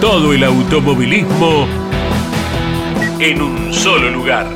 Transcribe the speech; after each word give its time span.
Todo 0.00 0.32
el 0.32 0.42
automovilismo 0.44 1.66
en 3.18 3.42
un 3.42 3.70
solo 3.70 4.08
lugar. 4.10 4.46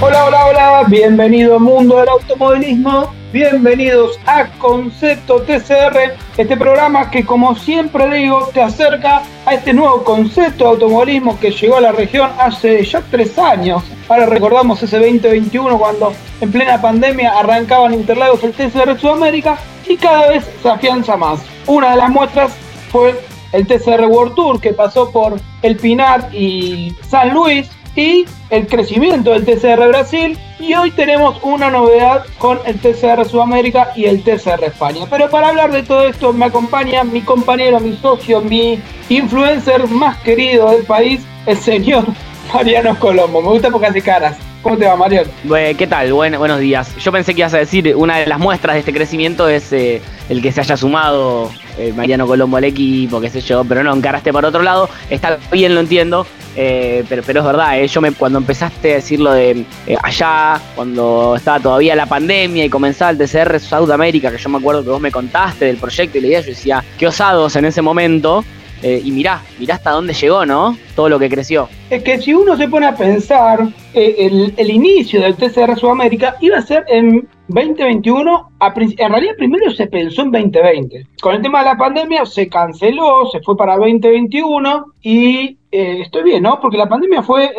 Hola, 0.00 0.24
hola, 0.24 0.46
hola, 0.46 0.84
bienvenido 0.88 1.60
mundo 1.60 1.98
del 1.98 2.08
automovilismo, 2.08 3.14
bienvenidos 3.32 4.18
a 4.26 4.46
Concepto 4.58 5.42
TCR, 5.42 6.16
este 6.36 6.56
programa 6.56 7.08
que 7.08 7.24
como 7.24 7.54
siempre 7.54 8.12
digo 8.12 8.50
te 8.52 8.60
acerca 8.60 9.22
a 9.46 9.54
este 9.54 9.72
nuevo 9.72 10.02
concepto 10.02 10.64
de 10.64 10.70
automovilismo 10.70 11.38
que 11.38 11.52
llegó 11.52 11.76
a 11.76 11.80
la 11.80 11.92
región 11.92 12.28
hace 12.40 12.84
ya 12.84 13.04
tres 13.08 13.38
años. 13.38 13.84
Ahora 14.08 14.26
recordamos 14.26 14.82
ese 14.82 14.98
2021 14.98 15.78
cuando 15.78 16.12
en 16.40 16.50
plena 16.50 16.82
pandemia 16.82 17.38
arrancaban 17.38 17.94
Interlagos 17.94 18.42
el 18.42 18.52
TCR 18.52 18.98
Sudamérica 18.98 19.56
y 19.92 19.96
cada 19.96 20.28
vez 20.28 20.48
se 20.62 20.68
afianza 20.68 21.16
más. 21.16 21.40
Una 21.66 21.90
de 21.90 21.96
las 21.96 22.10
muestras 22.10 22.52
fue 22.90 23.20
el 23.52 23.66
TCR 23.66 24.06
World 24.06 24.34
Tour 24.34 24.60
que 24.60 24.72
pasó 24.72 25.10
por 25.10 25.38
El 25.60 25.76
Pinar 25.76 26.34
y 26.34 26.94
San 27.08 27.34
Luis 27.34 27.70
y 27.94 28.24
el 28.48 28.66
crecimiento 28.66 29.32
del 29.32 29.44
TCR 29.44 29.88
Brasil 29.88 30.38
y 30.58 30.72
hoy 30.72 30.90
tenemos 30.92 31.38
una 31.42 31.70
novedad 31.70 32.24
con 32.38 32.58
el 32.64 32.78
TCR 32.78 33.26
Sudamérica 33.28 33.92
y 33.94 34.06
el 34.06 34.22
TCR 34.22 34.64
España. 34.64 35.04
Pero 35.10 35.28
para 35.28 35.48
hablar 35.48 35.72
de 35.72 35.82
todo 35.82 36.06
esto 36.06 36.32
me 36.32 36.46
acompaña 36.46 37.04
mi 37.04 37.20
compañero, 37.20 37.78
mi 37.80 37.94
socio, 37.96 38.40
mi 38.40 38.80
influencer 39.10 39.86
más 39.88 40.16
querido 40.18 40.70
del 40.70 40.84
país, 40.84 41.20
el 41.44 41.58
señor 41.58 42.06
Mariano 42.54 42.98
Colombo. 42.98 43.42
Me 43.42 43.48
gusta 43.48 43.70
porque 43.70 43.88
hace 43.88 44.00
caras. 44.00 44.51
¿Cómo 44.62 44.78
te 44.78 44.86
va, 44.86 44.94
Mariano? 44.94 45.28
¿Qué 45.76 45.86
tal? 45.88 46.12
buenos 46.12 46.60
días. 46.60 46.94
Yo 46.96 47.10
pensé 47.10 47.34
que 47.34 47.40
ibas 47.40 47.52
a 47.52 47.58
decir, 47.58 47.94
una 47.96 48.18
de 48.18 48.26
las 48.26 48.38
muestras 48.38 48.74
de 48.74 48.80
este 48.80 48.92
crecimiento 48.92 49.48
es 49.48 49.72
eh, 49.72 50.00
el 50.28 50.40
que 50.40 50.52
se 50.52 50.60
haya 50.60 50.76
sumado 50.76 51.50
eh, 51.78 51.92
Mariano 51.96 52.28
Colombo 52.28 52.58
al 52.58 52.64
equipo, 52.64 53.20
qué 53.20 53.28
sé 53.28 53.40
yo, 53.40 53.64
pero 53.64 53.82
no, 53.82 53.92
encaraste 53.92 54.32
por 54.32 54.44
otro 54.44 54.62
lado. 54.62 54.88
Está 55.10 55.38
bien, 55.50 55.74
lo 55.74 55.80
entiendo, 55.80 56.28
eh, 56.54 57.04
pero, 57.08 57.24
pero 57.26 57.40
es 57.40 57.46
verdad, 57.46 57.82
yo 57.82 58.00
me, 58.00 58.12
cuando 58.12 58.38
empezaste 58.38 58.92
a 58.92 58.94
decirlo 58.96 59.32
de 59.32 59.66
allá, 60.00 60.60
cuando 60.76 61.34
estaba 61.36 61.58
todavía 61.58 61.96
la 61.96 62.06
pandemia 62.06 62.64
y 62.64 62.68
comenzaba 62.68 63.10
el 63.10 63.18
TCR 63.18 63.58
Sudamérica, 63.58 64.30
que 64.30 64.38
yo 64.38 64.48
me 64.48 64.58
acuerdo 64.58 64.84
que 64.84 64.90
vos 64.90 65.00
me 65.00 65.10
contaste 65.10 65.64
del 65.64 65.78
proyecto 65.78 66.18
y 66.18 66.20
la 66.20 66.26
idea, 66.28 66.40
yo 66.40 66.50
decía, 66.50 66.84
qué 66.96 67.08
osados 67.08 67.56
en 67.56 67.64
ese 67.64 67.82
momento. 67.82 68.44
Eh, 68.82 69.00
y 69.04 69.12
mirá, 69.12 69.42
mirá 69.60 69.76
hasta 69.76 69.90
dónde 69.92 70.12
llegó, 70.12 70.44
¿no? 70.44 70.76
Todo 70.96 71.08
lo 71.08 71.18
que 71.18 71.28
creció. 71.28 71.68
Es 71.88 72.02
que 72.02 72.18
si 72.18 72.34
uno 72.34 72.56
se 72.56 72.68
pone 72.68 72.86
a 72.86 72.96
pensar, 72.96 73.68
eh, 73.94 74.52
el, 74.56 74.70
inicio 74.70 75.20
del 75.20 75.36
TCR 75.36 75.78
Sudamérica 75.78 76.36
iba 76.40 76.58
a 76.58 76.62
ser 76.62 76.84
en 76.88 77.28
2021, 77.46 78.50
en 78.98 79.12
realidad 79.12 79.34
primero 79.36 79.70
se 79.70 79.86
pensó 79.86 80.22
en 80.22 80.32
2020. 80.32 81.06
Con 81.20 81.36
el 81.36 81.42
tema 81.42 81.60
de 81.60 81.66
la 81.66 81.76
pandemia 81.76 82.26
se 82.26 82.48
canceló, 82.48 83.26
se 83.30 83.40
fue 83.40 83.56
para 83.56 83.76
2021 83.76 84.86
y 85.02 85.58
eh, 85.70 86.00
estoy 86.00 86.24
bien, 86.24 86.42
¿no? 86.42 86.58
Porque 86.60 86.76
la 86.76 86.88
pandemia 86.88 87.22
fue 87.22 87.52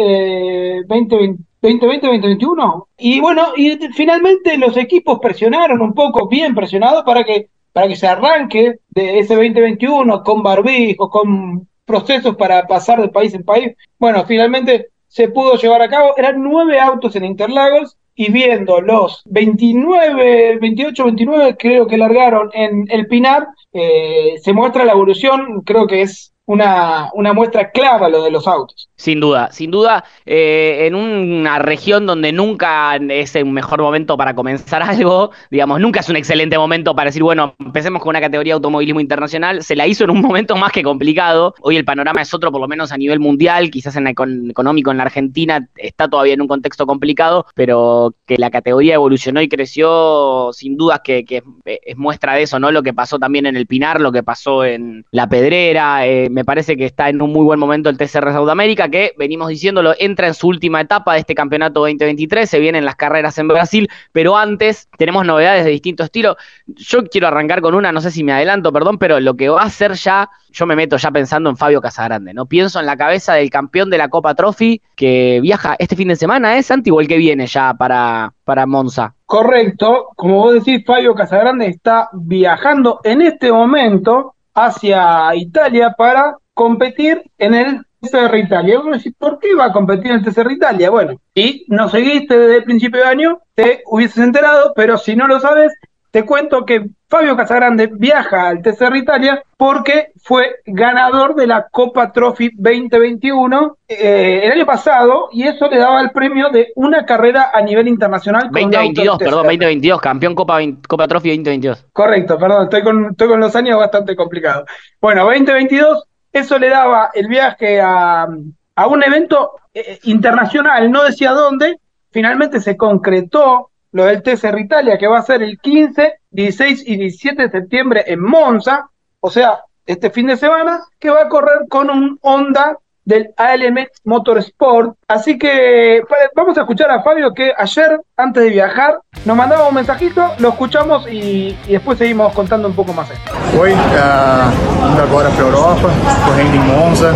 2020. 0.87 1.43
2020, 1.63 2.07
2021. 2.07 2.87
Y 2.97 3.21
bueno, 3.21 3.53
y 3.55 3.77
finalmente 3.93 4.57
los 4.57 4.75
equipos 4.75 5.19
presionaron 5.21 5.81
un 5.81 5.93
poco, 5.93 6.27
bien 6.27 6.53
presionados, 6.53 7.03
para 7.05 7.23
que 7.23 7.47
para 7.73 7.87
que 7.87 7.95
se 7.95 8.07
arranque 8.07 8.75
de 8.89 9.19
ese 9.19 9.35
2021 9.35 10.23
con 10.23 10.43
barbijo, 10.43 11.09
con 11.09 11.67
procesos 11.85 12.35
para 12.37 12.65
pasar 12.67 13.01
de 13.01 13.09
país 13.09 13.33
en 13.33 13.43
país. 13.43 13.75
Bueno, 13.99 14.23
finalmente 14.25 14.87
se 15.07 15.27
pudo 15.27 15.55
llevar 15.55 15.81
a 15.81 15.89
cabo. 15.89 16.15
Eran 16.17 16.41
nueve 16.41 16.79
autos 16.79 17.15
en 17.15 17.25
Interlagos 17.25 17.97
y 18.15 18.31
viendo 18.31 18.79
los 18.81 19.23
29, 19.25 20.57
28, 20.59 21.03
29 21.03 21.57
creo 21.57 21.87
que 21.87 21.97
largaron 21.97 22.49
en 22.53 22.85
el 22.89 23.07
Pinar, 23.07 23.47
eh, 23.73 24.35
se 24.41 24.53
muestra 24.53 24.85
la 24.85 24.91
evolución, 24.91 25.61
creo 25.65 25.87
que 25.87 26.03
es 26.03 26.32
una, 26.45 27.09
una 27.13 27.33
muestra 27.33 27.71
clara 27.71 28.09
lo 28.09 28.23
de 28.23 28.31
los 28.31 28.47
autos. 28.47 28.89
Sin 28.95 29.19
duda, 29.19 29.51
sin 29.51 29.71
duda, 29.71 30.03
eh, 30.25 30.85
en 30.85 30.95
una 30.95 31.59
región 31.59 32.05
donde 32.05 32.31
nunca 32.31 32.95
es 32.95 33.35
un 33.35 33.53
mejor 33.53 33.81
momento 33.81 34.17
para 34.17 34.35
comenzar 34.35 34.83
algo, 34.83 35.31
digamos, 35.49 35.79
nunca 35.79 36.01
es 36.01 36.09
un 36.09 36.15
excelente 36.15 36.57
momento 36.57 36.95
para 36.95 37.09
decir, 37.09 37.23
bueno, 37.23 37.55
empecemos 37.59 38.01
con 38.01 38.09
una 38.09 38.21
categoría 38.21 38.51
de 38.51 38.55
automovilismo 38.55 38.99
internacional, 38.99 39.63
se 39.63 39.75
la 39.75 39.87
hizo 39.87 40.03
en 40.03 40.11
un 40.11 40.21
momento 40.21 40.55
más 40.55 40.71
que 40.71 40.83
complicado, 40.83 41.55
hoy 41.61 41.77
el 41.77 41.85
panorama 41.85 42.21
es 42.21 42.33
otro, 42.33 42.51
por 42.51 42.61
lo 42.61 42.67
menos 42.67 42.91
a 42.91 42.97
nivel 42.97 43.19
mundial, 43.19 43.71
quizás 43.71 43.95
en 43.95 44.07
económico 44.07 44.91
en 44.91 44.97
la 44.97 45.03
Argentina 45.03 45.67
está 45.75 46.07
todavía 46.07 46.33
en 46.33 46.41
un 46.41 46.47
contexto 46.47 46.85
complicado, 46.85 47.45
pero 47.55 48.13
que 48.25 48.37
la 48.37 48.51
categoría 48.51 48.95
evolucionó 48.95 49.41
y 49.41 49.49
creció, 49.49 50.51
sin 50.53 50.77
dudas 50.77 51.01
que, 51.03 51.25
es 51.65 51.97
muestra 51.97 52.33
de 52.33 52.43
eso, 52.43 52.59
¿no? 52.59 52.71
Lo 52.71 52.83
que 52.83 52.93
pasó 52.93 53.17
también 53.17 53.45
en 53.45 53.55
el 53.55 53.67
Pinar, 53.67 54.01
lo 54.01 54.11
que 54.11 54.23
pasó 54.23 54.65
en 54.65 55.05
la 55.11 55.27
Pedrera, 55.27 56.05
eh, 56.05 56.29
me 56.33 56.43
parece 56.43 56.75
que 56.75 56.85
está 56.85 57.09
en 57.09 57.21
un 57.21 57.31
muy 57.31 57.45
buen 57.45 57.59
momento 57.59 57.89
el 57.89 57.97
TCR 57.97 58.33
Sudamérica, 58.33 58.89
que 58.89 59.13
venimos 59.17 59.49
diciéndolo, 59.49 59.93
entra 59.99 60.27
en 60.27 60.33
su 60.33 60.47
última 60.47 60.81
etapa 60.81 61.13
de 61.13 61.19
este 61.19 61.35
campeonato 61.35 61.81
2023, 61.81 62.49
se 62.49 62.59
vienen 62.59 62.85
las 62.85 62.95
carreras 62.95 63.37
en 63.37 63.47
Brasil, 63.47 63.89
pero 64.11 64.35
antes 64.35 64.89
tenemos 64.97 65.25
novedades 65.25 65.63
de 65.63 65.71
distinto 65.71 66.03
estilo. 66.03 66.35
Yo 66.65 67.03
quiero 67.05 67.27
arrancar 67.27 67.61
con 67.61 67.75
una, 67.75 67.91
no 67.91 68.01
sé 68.01 68.09
si 68.09 68.23
me 68.23 68.33
adelanto, 68.33 68.73
perdón, 68.73 68.97
pero 68.97 69.19
lo 69.19 69.35
que 69.35 69.49
va 69.49 69.61
a 69.61 69.69
ser 69.69 69.93
ya, 69.93 70.29
yo 70.51 70.65
me 70.65 70.75
meto 70.75 70.97
ya 70.97 71.11
pensando 71.11 71.51
en 71.51 71.57
Fabio 71.57 71.81
Casagrande, 71.81 72.33
¿no? 72.33 72.47
Pienso 72.47 72.79
en 72.79 72.87
la 72.87 72.97
cabeza 72.97 73.35
del 73.35 73.51
campeón 73.51 73.91
de 73.91 73.99
la 73.99 74.09
Copa 74.09 74.33
Trophy 74.33 74.81
que 74.95 75.39
viaja 75.41 75.75
este 75.77 75.95
fin 75.95 76.07
de 76.07 76.15
semana, 76.15 76.57
¿es 76.57 76.65
Santi 76.65 76.89
o 76.89 76.99
el 76.99 77.07
que 77.07 77.17
viene 77.17 77.45
ya 77.45 77.75
para, 77.75 78.33
para 78.43 78.65
Monza? 78.65 79.13
Correcto, 79.25 80.09
como 80.15 80.37
vos 80.39 80.53
decís, 80.53 80.83
Fabio 80.85 81.15
Casagrande 81.15 81.67
está 81.67 82.09
viajando 82.13 82.99
en 83.03 83.21
este 83.21 83.51
momento 83.51 84.32
hacia 84.53 85.35
Italia 85.35 85.95
para 85.97 86.37
competir 86.53 87.23
en 87.37 87.53
el 87.55 87.85
TCR 88.01 88.37
Italia. 88.37 88.81
¿por 89.17 89.39
qué 89.39 89.49
iba 89.51 89.65
a 89.65 89.73
competir 89.73 90.11
en 90.11 90.17
el 90.17 90.25
TCR 90.25 90.51
Italia? 90.51 90.89
Bueno, 90.89 91.19
y 91.33 91.65
no 91.69 91.89
seguiste 91.89 92.37
desde 92.37 92.57
el 92.57 92.63
principio 92.63 93.01
de 93.01 93.07
año, 93.07 93.39
te 93.55 93.81
hubieses 93.85 94.17
enterado, 94.17 94.73
pero 94.75 94.97
si 94.97 95.15
no 95.15 95.27
lo 95.27 95.39
sabes, 95.39 95.73
te 96.13 96.25
cuento 96.25 96.63
que 96.63 96.89
Fabio 97.09 97.35
Casagrande 97.35 97.89
viaja 97.91 98.47
al 98.47 98.61
TCR 98.61 98.95
Italia 98.97 99.43
porque 99.57 100.11
fue 100.21 100.57
ganador 100.63 101.33
de 101.33 101.47
la 101.47 101.67
Copa 101.71 102.11
Trophy 102.11 102.51
2021 102.53 103.77
eh, 103.87 104.41
el 104.43 104.51
año 104.51 104.63
pasado 104.67 105.29
y 105.31 105.47
eso 105.47 105.67
le 105.67 105.79
daba 105.79 106.01
el 106.01 106.11
premio 106.11 106.49
de 106.49 106.71
una 106.75 107.03
carrera 107.03 107.49
a 107.51 107.59
nivel 107.63 107.87
internacional. 107.87 108.43
2022, 108.51 109.17
perdón, 109.17 109.47
2022, 109.47 110.01
campeón 110.01 110.35
Copa, 110.35 110.59
Copa 110.87 111.07
Trophy 111.07 111.29
2022. 111.29 111.87
Correcto, 111.91 112.37
perdón, 112.37 112.65
estoy 112.65 112.83
con, 112.83 113.05
estoy 113.07 113.29
con 113.29 113.39
los 113.39 113.55
años 113.55 113.79
bastante 113.79 114.15
complicados. 114.15 114.69
Bueno, 115.01 115.25
2022, 115.25 116.03
eso 116.31 116.59
le 116.59 116.69
daba 116.69 117.09
el 117.15 117.27
viaje 117.27 117.81
a, 117.81 118.27
a 118.75 118.87
un 118.87 119.03
evento 119.03 119.53
eh, 119.73 119.97
internacional, 120.03 120.91
no 120.91 121.05
decía 121.05 121.31
dónde, 121.31 121.79
finalmente 122.11 122.59
se 122.59 122.77
concretó 122.77 123.71
lo 123.93 124.05
del 124.05 124.21
TCR 124.21 124.59
Italia, 124.59 124.97
que 124.97 125.07
va 125.07 125.19
a 125.19 125.23
ser 125.23 125.41
el 125.41 125.59
15, 125.59 126.15
16 126.31 126.83
y 126.85 126.97
17 126.97 127.43
de 127.43 127.49
septiembre 127.49 128.03
en 128.07 128.21
Monza, 128.21 128.89
o 129.19 129.29
sea, 129.29 129.59
este 129.85 130.09
fin 130.09 130.27
de 130.27 130.35
semana, 130.35 130.81
que 130.99 131.09
va 131.09 131.21
a 131.21 131.29
correr 131.29 131.67
con 131.69 131.89
un 131.89 132.17
Honda 132.21 132.77
del 133.05 133.33
ALM 133.37 133.85
Motorsport. 134.05 134.95
Así 135.07 135.37
que 135.37 136.01
vamos 136.35 136.57
a 136.57 136.61
escuchar 136.61 136.89
a 136.89 137.03
Fabio 137.03 137.33
que 137.33 137.51
ayer, 137.55 137.99
antes 138.17 138.43
de 138.43 138.49
viajar, 138.49 138.99
nos 139.25 139.37
mandaba 139.37 139.67
un 139.67 139.75
mensajito, 139.75 140.31
lo 140.39 140.49
escuchamos 140.49 141.05
y, 141.11 141.57
después 141.67 141.97
seguimos 141.97 142.33
contando 142.33 142.67
un 142.67 142.75
poco 142.75 142.93
más 142.93 143.11
esto. 143.11 143.31
Oi, 143.59 143.73
uh, 143.73 144.89
indo 144.89 145.03
agora 145.03 145.29
para 145.29 145.41
Europa, 145.41 145.89
correndo 146.25 146.55
em 146.55 146.63
Monza. 146.63 147.13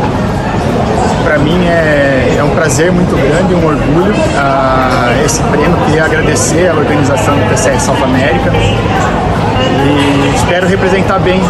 Para 1.28 1.40
mim 1.40 1.68
é, 1.68 2.36
é, 2.38 2.42
um 2.42 2.52
prazer 2.52 2.90
muito 2.90 3.14
grande, 3.14 3.54
um 3.54 3.66
orgulho 3.66 4.14
uh, 4.14 5.26
esse 5.26 5.44
prêmio. 5.44 5.76
Queria 5.86 6.06
agradecer 6.06 6.70
a 6.70 6.74
organização 6.74 7.36
do 7.36 7.50
TCR 7.50 7.82
South 7.82 8.02
América 8.02 8.50
e 8.56 10.34
espero 10.34 10.70
representar 10.70 11.20
bem 11.20 11.42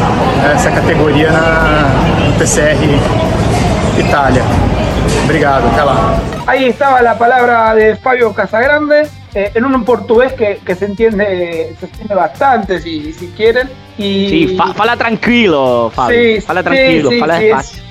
essa 0.51 0.71
categoria 0.71 1.31
na, 1.31 1.91
no 2.25 2.31
TCR 2.39 3.99
Italia. 3.99 4.41
Obrigado, 5.25 5.67
hasta 5.67 5.85
lá. 5.85 6.19
Ahí 6.45 6.65
estaba 6.65 7.01
la 7.01 7.17
palabra 7.17 7.75
de 7.75 7.95
Fabio 7.95 8.33
Casagrande. 8.33 9.07
eh, 9.33 9.51
en 9.53 9.65
un 9.65 9.83
portugués 9.83 10.33
que, 10.33 10.75
se 10.75 10.85
entiende 10.85 11.75
se 11.79 11.85
entiende 11.85 12.15
bastante, 12.15 12.79
si, 12.79 13.13
si 13.13 13.27
quieren. 13.29 13.69
Y, 13.97 14.29
sí, 14.29 14.57
fala 14.75 14.95
tranquilo, 14.95 15.91
Fabi. 15.93 16.41
fala 16.41 16.63
tranquilo, 16.63 17.11
fala 17.19 17.39
despacio. 17.39 17.83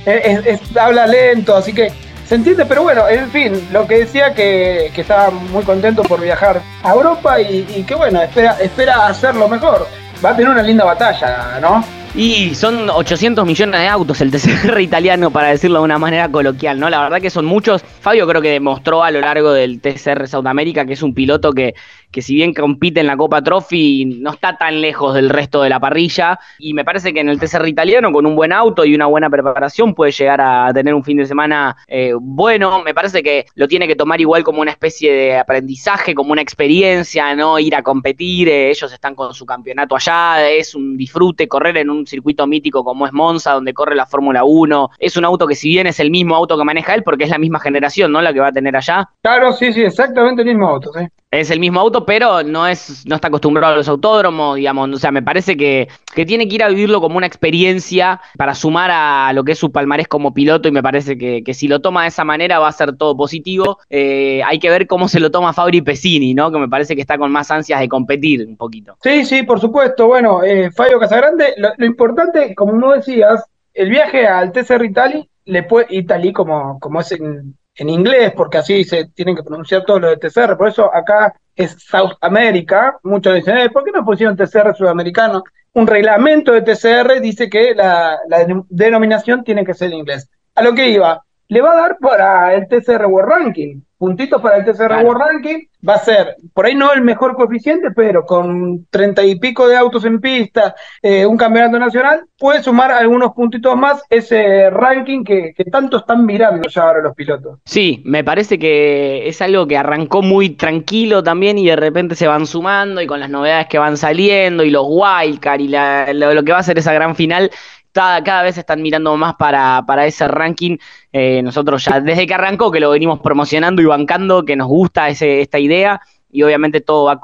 habla 0.81 1.07
lento, 1.07 1.55
así 1.57 1.73
que 1.73 1.93
se 2.27 2.35
entiende, 2.35 2.67
pero 2.67 2.83
bueno, 2.83 3.07
en 3.09 3.31
fin, 3.31 3.69
lo 3.71 3.87
que 3.87 3.99
decía 3.99 4.35
que, 4.35 4.91
que 4.93 5.03
estaba 5.03 5.31
muy 5.31 5.63
contento 5.63 6.03
por 6.03 6.21
viajar 6.21 6.61
a 6.83 6.93
Europa 6.93 7.41
y, 7.41 7.65
y 7.77 7.85
que 7.85 7.95
bueno, 7.95 8.21
espera, 8.21 8.57
espera 8.61 9.07
hacerlo 9.07 9.49
mejor. 9.49 9.87
Va 10.25 10.31
a 10.31 10.37
tener 10.37 10.51
una 10.51 10.63
linda 10.63 10.85
batalla, 10.85 11.59
¿no? 11.61 11.85
Y 12.17 12.55
son 12.55 12.89
800 12.89 13.45
millones 13.45 13.79
de 13.79 13.89
autos 13.89 14.23
el 14.23 14.31
TCR 14.31 14.81
italiano, 14.81 15.31
para 15.31 15.49
decirlo 15.49 15.81
de 15.81 15.85
una 15.85 15.99
manera 15.99 16.31
coloquial, 16.31 16.81
¿no? 16.81 16.89
La 16.89 17.03
verdad 17.03 17.21
que 17.21 17.29
son 17.29 17.45
muchos. 17.45 17.83
Fabio 17.83 18.27
creo 18.27 18.41
que 18.41 18.53
demostró 18.53 19.05
a 19.05 19.11
lo 19.11 19.21
largo 19.21 19.53
del 19.53 19.83
TCR 19.83 20.27
Sudamérica 20.27 20.87
que 20.87 20.95
es 20.95 21.03
un 21.03 21.13
piloto 21.13 21.53
que 21.53 21.75
que 22.17 22.23
si 22.23 22.35
bien 22.35 22.55
compite 22.55 23.01
en 23.01 23.09
la 23.09 23.17
Copa 23.17 23.43
Trophy, 23.43 24.07
no 24.07 24.31
está 24.31 24.57
tan 24.57 24.81
lejos 24.81 25.15
del 25.15 25.29
resto 25.29 25.61
de 25.61 25.69
la 25.69 25.79
parrilla. 25.79 26.39
Y 26.59 26.73
me 26.73 26.83
parece 26.83 27.13
que 27.13 27.21
en 27.21 27.29
el 27.29 27.39
TCR 27.39 27.69
italiano, 27.69 28.11
con 28.11 28.25
un 28.25 28.35
buen 28.35 28.55
auto 28.55 28.87
y 28.87 28.95
una 28.95 29.05
buena 29.05 29.29
preparación, 29.29 29.95
puede 29.95 30.13
llegar 30.13 30.41
a 30.41 30.73
tener 30.73 30.95
un 30.95 31.05
fin 31.05 31.19
de 31.19 31.27
semana 31.27 31.77
eh, 31.87 32.13
bueno. 32.19 32.83
Me 32.83 32.95
parece 32.95 33.23
que 33.23 33.45
lo 33.55 33.69
tiene 33.69 33.87
que 33.87 33.97
tomar 33.97 34.19
igual 34.19 34.45
como 34.45 34.63
una 34.63 34.71
especie 34.71 35.13
de 35.13 35.37
aprendizaje, 35.37 36.15
como 36.15 36.33
una 36.33 36.41
experiencia, 36.41 37.35
¿no? 37.35 37.59
Ir 37.59 37.75
a 37.75 37.83
competir. 37.83 38.49
Eh, 38.49 38.71
ellos 38.71 38.91
están 38.91 39.15
con 39.15 39.35
su 39.35 39.45
campeonato 39.45 39.95
allá, 39.95 40.49
es 40.49 40.75
un 40.75 40.97
disfrute 40.97 41.49
correr 41.49 41.77
en 41.77 41.91
un 41.91 42.06
circuito 42.07 42.47
mítico 42.47 42.85
como 42.85 43.07
es 43.07 43.13
Monza, 43.13 43.53
donde 43.53 43.75
corre 43.75 43.95
la 43.95 44.07
Fórmula 44.07 44.45
1. 44.45 44.91
Es 44.99 45.17
un 45.17 45.25
auto 45.25 45.47
que, 45.47 45.55
si 45.55 45.69
bien 45.69 45.87
es 45.87 46.01
el 46.01 46.11
mismo 46.11 46.35
auto 46.35 46.57
que 46.57 46.65
maneja 46.65 46.95
él, 46.95 47.03
porque 47.03 47.25
es 47.25 47.31
la 47.31 47.39
misma 47.39 47.61
generación, 47.61 48.13
¿no? 48.13 48.21
La 48.21 48.33
que 48.33 48.41
va 48.41 48.49
a 48.49 48.53
tener 48.53 48.77
allá. 48.77 49.09
Claro, 49.23 49.53
sí, 49.53 49.73
sí, 49.73 49.83
exactamente 49.83 50.43
el 50.43 50.49
mismo 50.49 50.69
auto, 50.69 50.91
sí 50.93 51.07
es 51.31 51.51
el 51.51 51.61
mismo 51.61 51.81
auto, 51.81 52.07
pero 52.07 52.43
no 52.43 52.67
es, 52.67 53.05
no 53.07 53.17
está 53.17 53.29
acostumbrado 53.29 53.75
a 53.75 53.77
los 53.77 53.89
autódromos, 53.89 54.57
digamos, 54.57 54.91
o 54.91 54.99
sea, 54.99 55.11
me 55.11 55.23
parece 55.23 55.57
que, 55.57 55.89
que 56.15 56.25
tiene 56.25 56.49
que 56.49 56.55
ir 56.55 56.63
a 56.63 56.69
vivirlo 56.69 57.01
como 57.01 57.17
una 57.17 57.27
experiencia 57.27 58.21
para 58.37 58.55
sumar 58.55 58.91
a 58.93 59.33
lo 59.33 59.45
que 59.45 59.53
es 59.53 59.59
su 59.59 59.73
palmarés 59.73 60.09
como 60.09 60.33
piloto, 60.33 60.69
y 60.69 60.73
me 60.73 60.83
parece 60.83 61.19
que, 61.19 61.43
que 61.43 61.53
si 61.55 61.69
lo 61.69 61.81
toma 61.81 62.03
de 62.03 62.09
esa 62.09 62.25
manera 62.25 62.59
va 62.59 62.69
a 62.69 62.73
ser 62.73 62.97
todo 62.97 63.17
positivo. 63.17 63.79
Eh, 63.91 64.43
hay 64.45 64.59
que 64.59 64.71
ver 64.71 64.87
cómo 64.87 65.09
se 65.09 65.21
lo 65.21 65.31
toma 65.31 65.53
Fabri 65.53 65.83
Pesini, 65.83 66.33
¿no? 66.33 66.51
Que 66.53 66.59
me 66.59 66.69
parece 66.69 66.95
que 66.95 67.01
está 67.01 67.19
con 67.19 67.33
más 67.33 67.51
ansias 67.51 67.81
de 67.81 67.89
competir 67.89 68.47
un 68.47 68.57
poquito. 68.57 68.97
Sí, 69.03 69.25
sí, 69.25 69.43
por 69.43 69.61
supuesto. 69.61 70.07
Bueno, 70.07 70.43
eh, 70.45 70.71
Fabio 70.71 70.99
Casagrande, 70.99 71.55
lo, 71.57 71.85
importante, 71.85 72.55
como 72.55 72.73
no 72.73 72.93
decías, 72.93 73.45
el 73.75 73.91
viaje 73.91 74.27
al 74.27 74.53
TCR 74.53 74.85
Italy, 74.85 75.29
le 75.45 75.63
puede, 75.65 75.87
Italy 75.91 76.33
como, 76.33 76.79
como 76.81 77.01
es 77.01 77.13
en, 77.13 77.57
en 77.77 77.91
inglés, 77.91 78.33
porque 78.35 78.59
así 78.59 78.85
se 78.85 79.07
tienen 79.07 79.37
que 79.37 79.43
pronunciar 79.43 79.85
todo 79.85 80.01
lo 80.01 80.09
de 80.09 80.17
TCR, 80.17 80.57
por 80.57 80.69
eso 80.69 80.93
acá 80.93 81.35
es 81.55 81.77
South 81.79 82.15
America, 82.21 82.99
muchos 83.03 83.35
dicen, 83.35 83.59
eh, 83.59 83.71
¿por 83.71 83.85
qué 83.85 83.93
no 83.93 84.05
pusieron 84.05 84.37
TCR 84.37 84.75
sudamericano? 84.75 85.43
Un 85.73 85.87
reglamento 85.87 86.53
de 86.53 86.63
TCR 86.63 87.21
dice 87.21 87.51
que 87.51 87.75
la, 87.75 88.19
la 88.29 88.47
denominación 88.69 89.45
tiene 89.45 89.65
que 89.65 89.75
ser 89.75 89.89
en 89.93 89.99
inglés. 89.99 90.29
A 90.55 90.63
lo 90.63 90.75
que 90.75 90.89
iba, 90.89 91.23
le 91.49 91.61
va 91.61 91.73
a 91.73 91.77
dar 91.77 91.99
para 91.99 92.55
el 92.55 92.67
TCR 92.67 93.07
World 93.07 93.31
Ranking, 93.31 93.81
puntitos 93.99 94.41
para 94.41 94.59
el 94.59 94.65
TCR 94.65 95.05
World 95.05 95.23
Ranking, 95.23 95.59
va 95.87 95.95
a 95.95 95.99
ser, 95.99 96.37
por 96.53 96.67
ahí 96.67 96.75
no 96.75 96.93
el 96.93 97.03
mejor 97.03 97.35
coeficiente, 97.35 97.91
pero 97.95 98.25
con 98.25 98.87
treinta 98.91 99.23
y 99.25 99.37
pico 99.37 99.69
de 99.69 99.77
autos 99.77 100.05
en 100.05 100.21
pista, 100.21 100.75
eh, 101.03 101.25
un 101.25 101.37
campeonato 101.37 101.79
nacional, 101.79 102.25
puede 102.39 102.63
sumar 102.63 102.91
algunos 102.91 103.33
puntitos 103.33 103.77
más 103.77 104.03
ese 104.11 104.71
ranking 104.71 105.25
que, 105.25 105.53
que, 105.57 105.65
tanto 105.65 105.99
están 105.99 106.25
mirando 106.25 106.69
ya 106.69 106.83
ahora 106.83 107.03
los 107.03 107.15
pilotos. 107.15 107.59
Sí, 107.65 108.03
me 108.05 108.25
parece 108.25 108.59
que 108.59 109.29
es 109.29 109.41
algo 109.43 109.67
que 109.67 109.77
arrancó 109.77 110.23
muy 110.23 110.51
tranquilo 110.51 111.23
también 111.23 111.59
y 111.59 111.67
de 111.67 111.77
repente 111.77 112.15
se 112.15 112.27
van 112.27 112.47
sumando 112.47 113.01
y 113.01 113.07
con 113.07 113.21
las 113.21 113.31
novedades 113.31 113.69
que 113.69 113.79
van 113.79 113.97
saliendo 113.97 114.65
y 114.65 114.71
los 114.71 114.85
wildcard 114.87 115.61
y 115.61 115.69
la, 115.69 116.13
lo 116.13 116.43
que 116.43 116.53
va 116.53 116.59
a 116.59 116.63
ser 116.63 116.79
esa 116.79 116.93
gran 116.93 117.15
final 117.17 117.51
cada, 117.97 118.43
vez 118.43 118.59
están 118.59 118.83
mirando 118.83 119.17
más 119.17 119.35
para, 119.37 119.83
para 119.87 120.07
ese 120.07 120.29
ranking. 120.29 120.77
Eh, 121.13 121.41
nosotros 121.43 121.85
ya 121.85 122.01
desde 122.01 122.27
que 122.27 122.35
arrancó, 122.35 122.71
que 122.71 122.81
lo 122.81 122.91
venimos 122.91 123.21
promocionando 123.21 123.83
y 123.83 123.87
bancando, 123.87 124.45
que 124.45 124.57
nos 124.57 124.69
gusta 124.69 125.09
ese, 125.09 125.41
esta 125.41 125.59
idea 125.59 126.01
y 126.31 126.43
obviamente 126.43 126.81
todo 126.81 127.05
va 127.05 127.13
a 127.13 127.21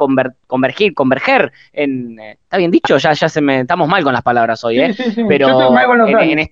convergir, 0.46 0.94
converger 0.94 1.52
en... 1.72 2.18
Eh, 2.18 2.38
¿Está 2.42 2.56
bien 2.56 2.70
dicho? 2.70 2.98
Ya, 2.98 3.12
ya 3.12 3.28
se 3.28 3.40
me... 3.40 3.60
Estamos 3.60 3.88
mal 3.88 4.04
con 4.04 4.12
las 4.12 4.22
palabras 4.22 4.62
hoy, 4.64 4.80
¿eh? 4.80 4.94
Pero 5.28 5.74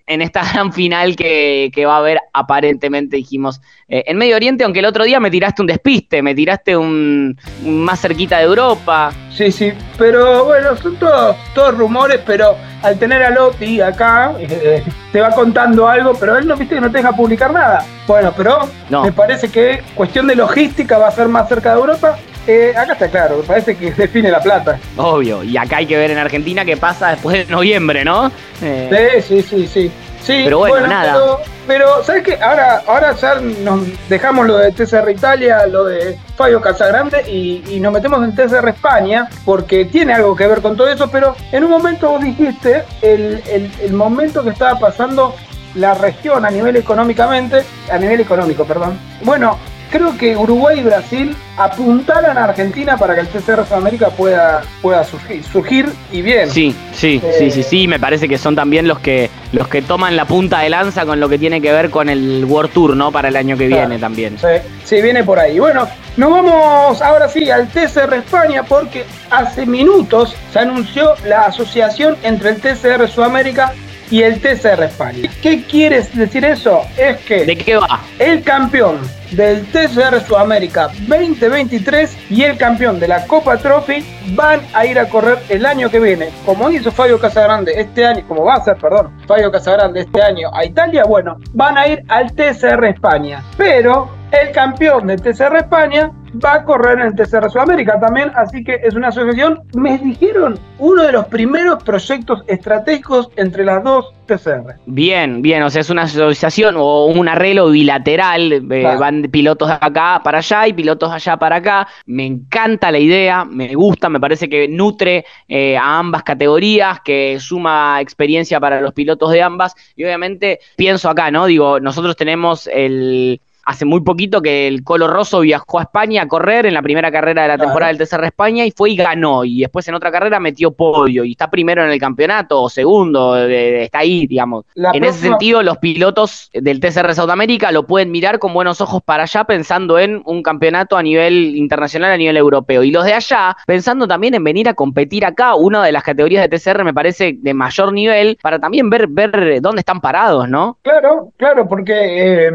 en, 0.06 0.22
esta 0.22 0.42
gran 0.52 0.72
final 0.72 1.14
que, 1.14 1.70
va 1.86 1.94
a 1.94 1.98
haber, 1.98 2.18
aparentemente 2.32 3.16
dijimos, 3.16 3.60
eh, 3.88 4.04
en 4.06 4.16
Medio 4.16 4.36
Oriente, 4.36 4.64
aunque 4.64 4.80
el 4.80 4.86
otro 4.86 5.04
día 5.04 5.20
me 5.20 5.30
tiraste 5.30 5.62
un 5.62 5.68
despiste, 5.68 6.22
me 6.22 6.34
tiraste 6.34 6.76
un, 6.76 7.38
más 7.64 8.00
cerquita 8.00 8.38
de 8.38 8.44
Europa. 8.44 9.12
Sí, 9.30 9.52
sí, 9.52 9.72
pero 9.96 10.44
bueno, 10.46 10.76
son 10.76 10.96
todos, 10.96 11.36
todos 11.54 11.76
rumores, 11.76 12.20
pero 12.26 12.56
al 12.82 12.98
tener 12.98 13.22
a 13.22 13.30
Lotti 13.30 13.80
acá, 13.80 14.34
eh, 14.38 14.82
te 15.12 15.20
va 15.20 15.30
contando 15.30 15.88
algo, 15.88 16.14
pero 16.18 16.36
él 16.36 16.46
no 16.46 16.56
viste 16.56 16.74
que 16.74 16.80
no 16.80 16.90
te 16.90 16.98
deja 16.98 17.12
publicar 17.12 17.52
nada. 17.52 17.84
Bueno, 18.06 18.32
pero 18.36 18.68
me 19.02 19.12
parece 19.12 19.50
que 19.50 19.82
cuestión 19.94 20.26
de 20.26 20.34
logística 20.34 20.98
va 20.98 21.08
a 21.08 21.12
ser 21.12 21.28
más 21.28 21.48
cerca 21.48 21.74
de 21.74 21.80
Europa 21.80 22.18
eh, 22.50 22.76
acá 22.76 22.94
está 22.94 23.08
claro, 23.08 23.42
parece 23.46 23.76
que 23.76 23.92
define 23.92 24.30
la 24.30 24.40
plata. 24.40 24.78
Obvio, 24.96 25.42
y 25.44 25.56
acá 25.56 25.78
hay 25.78 25.86
que 25.86 25.96
ver 25.96 26.10
en 26.10 26.18
Argentina 26.18 26.64
qué 26.64 26.76
pasa 26.76 27.10
después 27.10 27.46
de 27.46 27.52
noviembre, 27.52 28.04
¿no? 28.04 28.30
Eh, 28.62 29.22
sí, 29.26 29.42
sí, 29.42 29.66
sí, 29.66 29.90
sí. 30.22 30.40
pero 30.44 30.58
bueno, 30.58 30.86
nada. 30.86 31.38
Pero, 31.66 32.02
¿sabes 32.02 32.24
qué? 32.24 32.36
Ahora, 32.42 32.82
ahora 32.86 33.14
ya 33.14 33.36
nos 33.36 33.82
dejamos 34.08 34.46
lo 34.46 34.58
de 34.58 34.72
TCR 34.72 35.08
Italia, 35.10 35.66
lo 35.66 35.84
de 35.84 36.18
Fabio 36.36 36.60
Casagrande 36.60 37.22
y, 37.30 37.62
y 37.68 37.78
nos 37.78 37.92
metemos 37.92 38.24
en 38.24 38.34
TCR 38.34 38.70
España, 38.70 39.28
porque 39.44 39.84
tiene 39.84 40.12
algo 40.14 40.34
que 40.34 40.48
ver 40.48 40.60
con 40.62 40.76
todo 40.76 40.88
eso, 40.88 41.08
pero 41.10 41.36
en 41.52 41.62
un 41.62 41.70
momento 41.70 42.10
vos 42.10 42.22
dijiste 42.22 42.82
el, 43.02 43.40
el, 43.48 43.70
el 43.80 43.92
momento 43.92 44.42
que 44.42 44.50
estaba 44.50 44.80
pasando 44.80 45.36
la 45.76 45.94
región 45.94 46.44
a 46.44 46.50
nivel 46.50 46.76
económicamente, 46.76 47.62
a 47.90 47.98
nivel 47.98 48.20
económico, 48.20 48.64
perdón. 48.64 48.98
Bueno, 49.22 49.56
creo 49.90 50.16
que 50.16 50.36
Uruguay 50.36 50.80
y 50.80 50.82
Brasil 50.82 51.36
apuntaran 51.56 52.38
a 52.38 52.44
Argentina 52.44 52.96
para 52.96 53.14
que 53.14 53.20
el 53.22 53.28
TCR 53.28 53.66
Sudamérica 53.66 54.08
pueda, 54.10 54.62
pueda 54.80 55.04
surgir, 55.04 55.44
surgir 55.44 55.86
y 56.10 56.22
bien. 56.22 56.50
Sí, 56.50 56.74
sí, 56.92 57.20
sí, 57.38 57.50
sí, 57.50 57.62
sí, 57.62 57.88
me 57.88 57.98
parece 57.98 58.28
que 58.28 58.38
son 58.38 58.54
también 58.54 58.88
los 58.88 59.00
que 59.00 59.30
los 59.52 59.66
que 59.66 59.82
toman 59.82 60.16
la 60.16 60.26
punta 60.26 60.60
de 60.60 60.70
lanza 60.70 61.04
con 61.04 61.18
lo 61.18 61.28
que 61.28 61.36
tiene 61.36 61.60
que 61.60 61.72
ver 61.72 61.90
con 61.90 62.08
el 62.08 62.44
World 62.44 62.72
Tour, 62.72 62.96
¿no? 62.96 63.10
Para 63.10 63.28
el 63.28 63.36
año 63.36 63.56
que 63.56 63.66
viene 63.66 63.98
también. 63.98 64.38
Sí, 64.38 64.46
sí, 64.84 65.02
viene 65.02 65.24
por 65.24 65.38
ahí. 65.40 65.58
Bueno, 65.58 65.88
nos 66.16 66.30
vamos 66.30 67.02
ahora 67.02 67.28
sí 67.28 67.50
al 67.50 67.68
TCR 67.68 68.14
España 68.14 68.62
porque 68.62 69.04
hace 69.30 69.66
minutos 69.66 70.36
se 70.52 70.60
anunció 70.60 71.14
la 71.26 71.46
asociación 71.46 72.16
entre 72.22 72.50
el 72.50 72.60
TCR 72.60 73.08
Sudamérica 73.08 73.74
y 74.10 74.22
el 74.22 74.40
TCR 74.40 74.84
España. 74.84 75.28
¿Qué 75.42 75.64
quieres 75.64 76.14
decir 76.16 76.44
eso? 76.44 76.82
Es 76.96 77.18
que 77.18 77.44
¿De 77.44 77.56
qué 77.56 77.76
va? 77.76 78.00
el 78.18 78.42
campeón 78.42 78.98
del 79.32 79.66
TCR 79.66 80.20
Sudamérica 80.26 80.88
2023 81.06 82.30
y 82.30 82.42
el 82.42 82.56
campeón 82.56 82.98
de 82.98 83.08
la 83.08 83.26
Copa 83.26 83.56
Trophy 83.56 84.04
van 84.34 84.60
a 84.74 84.86
ir 84.86 84.98
a 84.98 85.08
correr 85.08 85.38
el 85.48 85.66
año 85.66 85.90
que 85.90 86.00
viene. 86.00 86.30
Como 86.44 86.70
hizo 86.70 86.90
Fabio 86.90 87.18
Casagrande 87.18 87.72
este 87.76 88.06
año, 88.06 88.24
como 88.26 88.44
va 88.44 88.54
a 88.54 88.64
ser, 88.64 88.76
perdón, 88.76 89.12
Fabio 89.26 89.50
Casagrande 89.50 90.00
este 90.00 90.22
año 90.22 90.50
a 90.52 90.64
Italia, 90.64 91.04
bueno, 91.04 91.36
van 91.52 91.78
a 91.78 91.86
ir 91.86 92.02
al 92.08 92.32
TCR 92.32 92.84
España. 92.86 93.42
Pero 93.56 94.10
el 94.32 94.52
campeón 94.52 95.06
del 95.06 95.20
TCR 95.20 95.56
España 95.56 96.12
va 96.34 96.54
a 96.54 96.64
correr 96.64 97.00
en 97.00 97.06
el 97.06 97.14
TCR 97.14 97.50
Sudamérica 97.50 97.98
también, 97.98 98.30
así 98.34 98.62
que 98.62 98.80
es 98.82 98.94
una 98.94 99.08
asociación, 99.08 99.60
me 99.74 99.98
dijeron, 99.98 100.58
uno 100.78 101.02
de 101.02 101.12
los 101.12 101.26
primeros 101.26 101.82
proyectos 101.82 102.42
estratégicos 102.46 103.30
entre 103.36 103.64
las 103.64 103.82
dos 103.82 104.12
TCR. 104.26 104.76
Bien, 104.86 105.42
bien, 105.42 105.62
o 105.62 105.70
sea, 105.70 105.80
es 105.80 105.90
una 105.90 106.02
asociación 106.02 106.76
o 106.78 107.06
un 107.06 107.28
arreglo 107.28 107.70
bilateral, 107.70 108.52
eh, 108.52 108.96
van 108.98 109.22
pilotos 109.30 109.68
de 109.68 109.74
acá 109.80 110.20
para 110.22 110.38
allá 110.38 110.68
y 110.68 110.72
pilotos 110.72 111.10
allá 111.10 111.36
para 111.36 111.56
acá, 111.56 111.88
me 112.06 112.26
encanta 112.26 112.90
la 112.90 112.98
idea, 112.98 113.44
me 113.44 113.74
gusta, 113.74 114.08
me 114.08 114.20
parece 114.20 114.48
que 114.48 114.68
nutre 114.68 115.24
eh, 115.48 115.76
a 115.76 115.98
ambas 115.98 116.22
categorías, 116.22 117.00
que 117.00 117.38
suma 117.40 118.00
experiencia 118.00 118.60
para 118.60 118.80
los 118.80 118.92
pilotos 118.92 119.32
de 119.32 119.42
ambas 119.42 119.74
y 119.96 120.04
obviamente 120.04 120.60
pienso 120.76 121.08
acá, 121.08 121.30
¿no? 121.30 121.46
Digo, 121.46 121.80
nosotros 121.80 122.16
tenemos 122.16 122.68
el 122.72 123.40
hace 123.70 123.84
muy 123.84 124.00
poquito 124.00 124.42
que 124.42 124.66
el 124.66 124.82
Colo 124.82 125.06
Rosso 125.06 125.40
viajó 125.40 125.78
a 125.78 125.82
España 125.82 126.22
a 126.22 126.28
correr 126.28 126.66
en 126.66 126.74
la 126.74 126.82
primera 126.82 127.12
carrera 127.12 127.42
de 127.42 127.48
la 127.48 127.58
temporada 127.58 127.92
del 127.92 127.98
TCR 127.98 128.24
España 128.24 128.66
y 128.66 128.72
fue 128.72 128.90
y 128.90 128.96
ganó. 128.96 129.44
Y 129.44 129.60
después 129.60 129.86
en 129.86 129.94
otra 129.94 130.10
carrera 130.10 130.40
metió 130.40 130.72
podio 130.72 131.24
y 131.24 131.32
está 131.32 131.48
primero 131.48 131.84
en 131.84 131.90
el 131.90 132.00
campeonato 132.00 132.62
o 132.62 132.68
segundo, 132.68 133.36
está 133.38 134.00
ahí, 134.00 134.26
digamos. 134.26 134.64
en 134.74 135.04
ese 135.04 135.20
sentido, 135.20 135.62
los 135.62 135.78
pilotos 135.78 136.50
del 136.52 136.80
TCR 136.80 137.14
Sudamérica 137.14 137.70
lo 137.70 137.86
pueden 137.86 138.10
mirar 138.10 138.40
con 138.40 138.52
buenos 138.52 138.80
ojos 138.80 139.02
para 139.04 139.22
allá 139.22 139.44
pensando 139.44 140.00
en 140.00 140.20
un 140.24 140.42
campeonato 140.42 140.96
a 140.96 141.02
nivel 141.02 141.54
internacional, 141.54 142.10
a 142.10 142.16
nivel 142.16 142.36
europeo. 142.36 142.82
Y 142.82 142.90
los 142.90 143.04
de 143.04 143.14
allá 143.14 143.56
pensando 143.66 144.08
también 144.08 144.34
en 144.34 144.42
venir 144.42 144.68
a 144.68 144.74
competir 144.74 145.24
acá, 145.24 145.54
una 145.54 145.84
de 145.84 145.92
las 145.92 146.02
categorías 146.02 146.42
de 146.42 146.58
TCR 146.58 146.82
me 146.82 146.92
parece 146.92 147.36
de 147.38 147.54
mayor 147.54 147.92
nivel, 147.92 148.36
para 148.42 148.58
también 148.58 148.90
ver, 148.90 149.06
ver 149.06 149.60
dónde 149.60 149.80
están 149.80 150.00
parados, 150.00 150.48
¿no? 150.48 150.78
Claro, 150.82 151.32
claro, 151.36 151.68
porque 151.68 151.92
eh, 151.94 152.50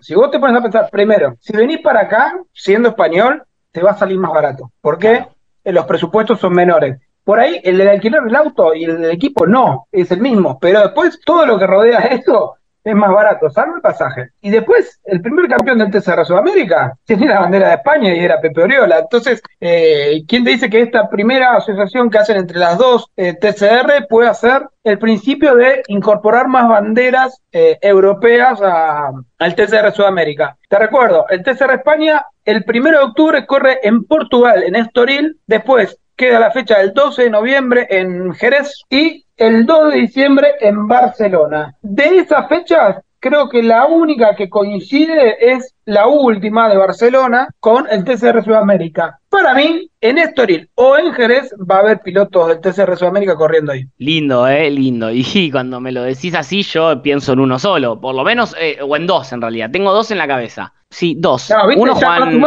si 0.00 0.14
vos 0.14 0.30
te 0.30 0.38
pones 0.38 0.53
a 0.58 0.62
pensar, 0.62 0.88
primero, 0.90 1.36
si 1.40 1.56
venís 1.56 1.80
para 1.80 2.00
acá, 2.00 2.38
siendo 2.52 2.90
español, 2.90 3.42
te 3.70 3.82
va 3.82 3.92
a 3.92 3.98
salir 3.98 4.18
más 4.18 4.32
barato. 4.32 4.70
¿Por 4.80 4.98
qué? 4.98 5.26
Eh, 5.64 5.72
los 5.72 5.86
presupuestos 5.86 6.40
son 6.40 6.52
menores. 6.52 7.00
Por 7.24 7.40
ahí, 7.40 7.60
el 7.64 7.78
del 7.78 7.88
alquiler 7.88 8.22
del 8.22 8.36
auto 8.36 8.74
y 8.74 8.84
el 8.84 9.00
del 9.00 9.10
equipo 9.10 9.46
no, 9.46 9.86
es 9.90 10.10
el 10.10 10.20
mismo, 10.20 10.58
pero 10.60 10.80
después 10.80 11.18
todo 11.24 11.46
lo 11.46 11.58
que 11.58 11.66
rodea 11.66 11.98
esto 12.00 12.56
es 12.84 12.94
más 12.94 13.10
barato, 13.10 13.48
salvo 13.50 13.76
el 13.76 13.82
pasaje. 13.82 14.28
Y 14.42 14.50
después, 14.50 15.00
el 15.04 15.22
primer 15.22 15.48
campeón 15.48 15.78
del 15.78 15.90
TCR 15.90 16.24
Sudamérica 16.24 16.96
tiene 17.04 17.28
la 17.28 17.40
bandera 17.40 17.68
de 17.68 17.74
España 17.76 18.14
y 18.14 18.18
era 18.18 18.40
Pepe 18.40 18.62
Oriola. 18.62 18.98
Entonces, 18.98 19.42
eh, 19.58 20.22
¿quién 20.28 20.44
te 20.44 20.50
dice 20.50 20.68
que 20.68 20.82
esta 20.82 21.08
primera 21.08 21.56
asociación 21.56 22.10
que 22.10 22.18
hacen 22.18 22.36
entre 22.36 22.58
las 22.58 22.76
dos 22.76 23.10
eh, 23.16 23.34
TCR 23.34 24.06
puede 24.08 24.32
ser 24.34 24.68
el 24.84 24.98
principio 24.98 25.54
de 25.54 25.82
incorporar 25.88 26.46
más 26.46 26.68
banderas 26.68 27.40
eh, 27.52 27.78
europeas 27.80 28.60
al 28.60 29.54
TCR 29.54 29.90
Sudamérica? 29.92 30.58
Te 30.68 30.78
recuerdo, 30.78 31.26
el 31.30 31.42
TCR 31.42 31.72
España 31.72 32.26
el 32.44 32.64
primero 32.64 32.98
de 32.98 33.04
octubre 33.04 33.46
corre 33.46 33.78
en 33.82 34.04
Portugal, 34.04 34.62
en 34.64 34.76
Estoril, 34.76 35.38
después 35.46 35.98
queda 36.16 36.38
la 36.38 36.50
fecha 36.50 36.78
del 36.78 36.92
12 36.92 37.24
de 37.24 37.30
noviembre 37.30 37.86
en 37.90 38.32
Jerez 38.34 38.82
y 38.90 39.24
el 39.36 39.66
2 39.66 39.92
de 39.92 40.00
diciembre 40.00 40.48
en 40.60 40.86
Barcelona. 40.86 41.74
De 41.82 42.18
esas 42.18 42.48
fechas, 42.48 42.96
creo 43.24 43.48
que 43.48 43.62
la 43.62 43.86
única 43.86 44.36
que 44.36 44.50
coincide 44.50 45.36
es 45.40 45.74
la 45.86 46.06
última 46.06 46.68
de 46.68 46.76
Barcelona 46.76 47.48
con 47.58 47.86
el 47.90 48.04
TCR 48.04 48.44
Sudamérica. 48.44 49.18
Para 49.28 49.54
mí, 49.54 49.90
en 50.00 50.18
Estoril 50.18 50.68
o 50.74 50.96
en 50.98 51.12
Jerez 51.14 51.54
va 51.58 51.76
a 51.76 51.80
haber 51.80 52.00
pilotos 52.00 52.48
del 52.48 52.60
TCR 52.60 52.96
Sudamérica 52.96 53.34
corriendo 53.34 53.72
ahí. 53.72 53.84
Lindo, 53.96 54.46
eh, 54.46 54.70
lindo. 54.70 55.10
Y 55.10 55.50
cuando 55.52 55.80
me 55.80 55.90
lo 55.90 56.02
decís 56.02 56.34
así, 56.34 56.62
yo 56.62 57.00
pienso 57.02 57.32
en 57.32 57.40
uno 57.40 57.58
solo, 57.58 58.00
por 58.00 58.14
lo 58.14 58.24
menos, 58.24 58.54
eh, 58.60 58.78
o 58.82 58.94
en 58.94 59.06
dos 59.06 59.32
en 59.32 59.40
realidad. 59.40 59.70
Tengo 59.70 59.92
dos 59.92 60.10
en 60.10 60.18
la 60.18 60.28
cabeza. 60.28 60.72
Sí, 60.90 61.16
dos. 61.18 61.50
uno 61.76 61.94
Juan. 61.94 62.40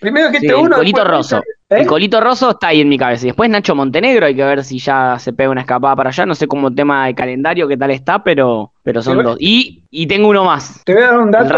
Primero 0.00 0.30
que 0.30 0.54
uno. 0.54 0.76
Colito 0.76 1.04
Rosso. 1.04 1.36
El 1.36 1.42
¿Eh? 1.68 1.84
Colito 1.84 2.20
Rosso 2.20 2.50
está 2.50 2.68
ahí 2.68 2.80
en 2.80 2.88
mi 2.88 2.96
cabeza. 2.96 3.26
Y 3.26 3.30
después 3.30 3.50
Nacho 3.50 3.74
Montenegro, 3.74 4.26
hay 4.26 4.36
que 4.36 4.44
ver 4.44 4.62
si 4.62 4.78
ya 4.78 5.18
se 5.18 5.32
pega 5.32 5.50
una 5.50 5.62
escapada 5.62 5.96
para 5.96 6.10
allá. 6.10 6.24
No 6.24 6.34
sé 6.34 6.46
cómo 6.46 6.72
tema 6.72 7.06
de 7.06 7.14
calendario, 7.14 7.66
qué 7.66 7.76
tal 7.76 7.90
está, 7.90 8.22
pero, 8.22 8.72
pero 8.82 9.02
son 9.02 9.22
dos. 9.22 9.36
Y, 9.40 9.82
y 9.90 10.06
tengo 10.06 10.28
uno 10.28 10.44
más. 10.44 10.82
Te 10.84 10.94
voy 10.94 11.02
a 11.02 11.06
dar 11.06 11.18
un 11.18 11.30
dato 11.30 11.56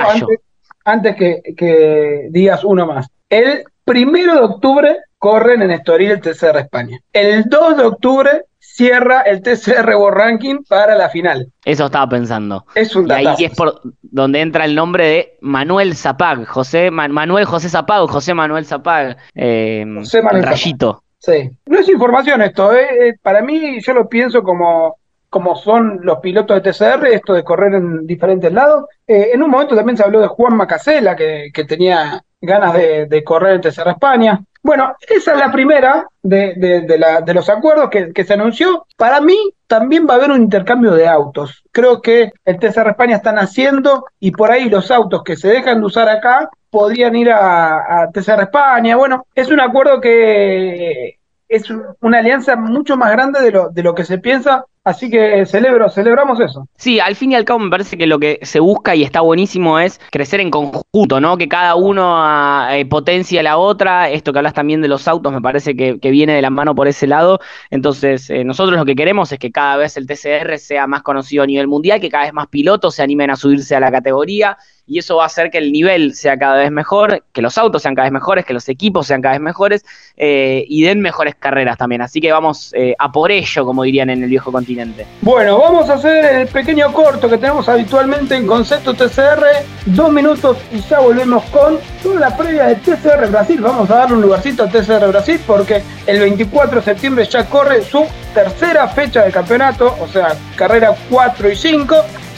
antes, 0.85 1.17
que, 1.17 1.43
que, 1.55 2.29
digas 2.31 2.65
uno 2.65 2.87
más. 2.87 3.09
El 3.29 3.65
primero 3.85 4.35
de 4.35 4.41
octubre 4.41 4.97
corren 5.19 5.63
en 5.63 5.71
Estoril 5.73 6.13
el 6.13 6.21
TCR 6.21 6.59
España. 6.59 6.99
El 7.13 7.45
2 7.45 7.77
de 7.77 7.85
octubre 7.85 8.45
cierra 8.59 9.23
el 9.23 9.43
TCR 9.43 9.97
World 9.97 10.17
Ranking 10.17 10.57
para 10.69 10.95
la 10.95 11.09
final. 11.11 11.53
Eso 11.65 11.87
estaba 11.87 12.09
pensando. 12.09 12.65
Es 12.75 12.95
un 12.95 13.09
Y 13.09 13.13
ahí 13.13 13.45
es 13.45 13.55
por 13.57 13.81
donde 14.03 14.41
entra 14.41 14.65
el 14.65 14.75
nombre 14.75 15.07
de 15.07 15.37
Manuel 15.41 15.97
Zapag, 15.97 16.47
José 16.47 16.91
Manuel 16.91 17.45
José 17.45 17.69
Zapag, 17.69 18.09
José 18.09 18.35
Manuel 18.35 18.65
Zapag, 18.65 19.17
eh, 19.35 19.85
José 19.99 20.23
Manuel 20.23 20.45
Rayito. 20.45 21.03
Sí, 21.19 21.51
no 21.67 21.81
es 21.81 21.89
información 21.89 22.41
esto, 22.43 22.73
¿eh? 22.73 23.09
eh 23.09 23.15
para 23.21 23.43
mí 23.43 23.81
yo 23.81 23.93
lo 23.93 24.09
pienso 24.09 24.45
como, 24.45 24.99
como 25.29 25.57
son 25.57 25.99
los 26.03 26.21
pilotos 26.21 26.63
de 26.63 26.71
TCR, 26.71 27.07
esto 27.07 27.35
de 27.35 27.43
correr 27.43 27.75
en 27.75 28.07
diferentes 28.07 28.53
lados. 28.53 28.85
Eh, 29.05 29.31
en 29.35 29.43
un 29.43 29.51
momento 29.51 29.75
también 29.75 29.97
se 29.97 30.05
habló 30.05 30.21
de 30.21 30.29
Juan 30.29 30.57
Macasela, 30.57 31.17
que, 31.17 31.51
que 31.53 31.65
tenía 31.65 32.23
ganas 32.41 32.75
de, 32.75 33.07
de 33.07 33.25
correr 33.25 33.57
en 33.57 33.61
TCR 33.63 33.89
España. 33.89 34.41
Bueno, 34.62 34.95
esa 35.09 35.33
es 35.33 35.38
la 35.38 35.53
primera 35.53 36.07
de, 36.23 37.33
los 37.35 37.49
acuerdos 37.49 37.91
que, 37.91 38.25
se 38.25 38.35
anunció. 38.35 38.87
Para 38.97 39.21
mí 39.21 39.37
también 39.67 40.07
va 40.09 40.15
a 40.15 40.17
haber 40.17 40.31
un 40.31 40.43
intercambio 40.43 40.93
de 40.93 41.09
autos. 41.09 41.62
Creo 41.73 42.03
que 42.03 42.33
el 42.45 42.59
TCR 42.59 42.91
España 42.91 43.17
están 43.17 43.38
haciendo 43.38 44.07
y 44.21 44.31
por 44.33 44.50
ahí 44.50 44.69
los 44.69 44.91
autos 44.91 45.23
que 45.23 45.37
se 45.37 45.49
dejan 45.49 45.81
de 45.81 45.87
usar 45.87 46.09
acá 46.09 46.50
podrían 46.71 47.17
ir 47.17 47.31
a, 47.31 48.03
a 48.03 48.11
TCR 48.11 48.43
España. 48.43 48.97
Bueno, 48.97 49.27
es 49.35 49.49
un 49.50 49.61
acuerdo 49.61 50.00
que 50.00 51.19
es 51.49 51.65
una 52.00 52.19
alianza 52.19 52.57
mucho 52.57 52.97
más 52.97 53.11
grande 53.11 53.41
de 53.41 53.50
lo, 53.50 53.71
de 53.71 53.83
lo 53.83 53.95
que 53.95 54.05
se 54.05 54.19
piensa 54.19 54.67
Así 54.88 55.11
que 55.11 55.45
celebro, 55.45 55.90
celebramos 55.90 56.40
eso. 56.40 56.66
Sí, 56.78 56.99
al 56.99 57.14
fin 57.14 57.33
y 57.33 57.35
al 57.35 57.45
cabo 57.45 57.59
me 57.59 57.68
parece 57.68 57.99
que 57.99 58.07
lo 58.07 58.18
que 58.18 58.38
se 58.40 58.59
busca 58.59 58.95
y 58.95 59.02
está 59.02 59.21
buenísimo 59.21 59.78
es 59.78 60.00
crecer 60.11 60.40
en 60.40 60.50
conjunto, 60.50 61.21
¿no? 61.21 61.37
Que 61.37 61.47
cada 61.47 61.75
uno 61.75 62.14
ah, 62.16 62.71
eh, 62.73 62.87
potencie 62.87 63.38
a 63.38 63.42
la 63.42 63.59
otra. 63.59 64.09
Esto 64.09 64.33
que 64.33 64.38
hablas 64.38 64.54
también 64.54 64.80
de 64.80 64.88
los 64.88 65.07
autos 65.07 65.30
me 65.30 65.42
parece 65.42 65.76
que, 65.76 65.99
viene 66.11 66.33
de 66.33 66.40
la 66.40 66.49
mano 66.49 66.75
por 66.75 66.88
ese 66.88 67.07
lado. 67.07 67.38
Entonces, 67.68 68.30
eh, 68.30 68.45
nosotros 68.45 68.78
lo 68.78 68.87
que 68.87 68.97
queremos 68.97 69.30
es 69.30 69.38
que 69.38 69.52
cada 69.52 69.76
vez 69.76 69.99
el 69.99 70.07
TCR 70.07 70.57
sea 70.57 70.87
más 70.87 71.02
conocido 71.02 71.42
a 71.42 71.47
nivel 71.47 71.68
mundial, 71.68 72.00
que 72.00 72.09
cada 72.09 72.25
vez 72.25 72.33
más 72.33 72.47
pilotos 72.47 72.95
se 72.95 73.02
animen 73.02 73.30
a 73.30 73.37
subirse 73.37 73.76
a 73.76 73.80
la 73.80 73.92
categoría 73.92 74.57
y 74.87 74.99
eso 74.99 75.16
va 75.16 75.25
a 75.25 75.26
hacer 75.26 75.50
que 75.50 75.59
el 75.59 75.71
nivel 75.71 76.14
sea 76.14 76.38
cada 76.38 76.57
vez 76.57 76.71
mejor, 76.71 77.23
que 77.35 77.42
los 77.42 77.59
autos 77.59 77.83
sean 77.83 77.95
cada 77.95 78.07
vez 78.07 78.12
mejores, 78.12 78.47
que 78.47 78.54
los 78.54 78.66
equipos 78.71 79.07
sean 79.07 79.21
cada 79.21 79.35
vez 79.35 79.42
mejores 79.42 79.85
eh, 80.16 80.64
y 80.66 80.80
den 80.80 81.02
mejores 81.02 81.35
carreras 81.35 81.76
también. 81.76 82.00
Así 82.00 82.23
que 82.23 82.33
vamos 82.33 82.73
a 82.99 83.12
por 83.12 83.30
ello, 83.30 83.66
como 83.66 83.83
dirían 83.83 84.09
en 84.09 84.23
el 84.23 84.30
viejo 84.30 84.50
continente. 84.78 85.06
Bueno, 85.20 85.58
vamos 85.58 85.90
a 85.90 85.94
hacer 85.94 86.25
el 86.25 86.49
pequeño 86.49 86.92
corto 86.92 87.28
que 87.28 87.38
tenemos 87.38 87.68
habitualmente 87.68 88.37
en 88.37 88.47
Concepto 88.47 88.94
TCR, 88.94 89.44
dos 89.87 90.12
minutos 90.12 90.56
y 90.73 90.80
ya 90.80 91.00
volvemos 91.00 91.42
con 91.44 91.78
toda 92.02 92.20
la 92.20 92.37
previa 92.37 92.66
de 92.66 92.76
TCR 92.76 93.28
Brasil. 93.28 93.61
Vamos 93.61 93.90
a 93.90 93.97
darle 93.97 94.16
un 94.16 94.23
lugarcito 94.23 94.64
a 94.64 94.68
TCR 94.68 95.08
Brasil 95.08 95.40
porque 95.47 95.82
el 96.06 96.20
24 96.20 96.76
de 96.76 96.85
septiembre 96.85 97.25
ya 97.28 97.44
corre 97.47 97.82
su 97.82 98.06
tercera 98.35 98.88
fecha 98.88 99.25
de 99.25 99.32
campeonato, 99.32 99.97
o 100.00 100.06
sea, 100.06 100.37
carrera 100.56 100.94
4 101.11 101.50
y 101.50 101.56
5. 101.56 101.97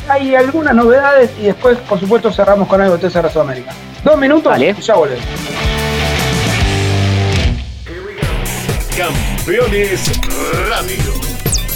Hay 0.08 0.34
algunas 0.34 0.74
novedades 0.74 1.30
y 1.38 1.44
después, 1.44 1.78
por 1.78 2.00
supuesto, 2.00 2.32
cerramos 2.32 2.66
con 2.68 2.80
algo 2.80 2.96
de 2.96 3.08
TCR 3.08 3.30
Sudamérica. 3.30 3.72
Dos 4.02 4.18
minutos 4.18 4.52
y 4.58 4.80
ya 4.80 4.94
volvemos. 4.94 5.24
Campeones 8.96 10.10
Radio. 10.68 11.29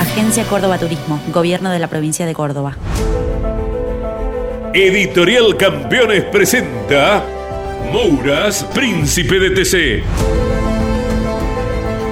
Agencia 0.00 0.44
Córdoba 0.44 0.78
Turismo, 0.78 1.20
Gobierno 1.32 1.70
de 1.70 1.78
la 1.78 1.86
Provincia 1.86 2.26
de 2.26 2.34
Córdoba. 2.34 2.76
Editorial 4.74 5.56
Campeones 5.56 6.24
presenta 6.24 7.24
Mouras, 7.92 8.64
Príncipe 8.74 9.38
de 9.38 9.50
TC. 9.50 10.02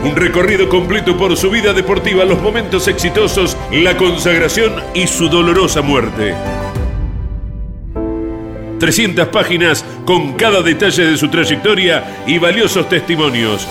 Un 0.04 0.14
recorrido 0.14 0.68
completo 0.68 1.16
por 1.16 1.36
su 1.36 1.50
vida 1.50 1.72
deportiva, 1.72 2.24
los 2.24 2.40
momentos 2.40 2.86
exitosos, 2.86 3.56
la 3.72 3.96
consagración 3.96 4.76
y 4.94 5.08
su 5.08 5.28
dolorosa 5.28 5.82
muerte. 5.82 6.34
300 8.84 9.28
páginas 9.28 9.82
con 10.04 10.34
cada 10.34 10.60
detalle 10.60 11.06
de 11.06 11.16
su 11.16 11.30
trayectoria 11.30 12.22
y 12.26 12.36
valiosos 12.36 12.86
testimonios. 12.86 13.66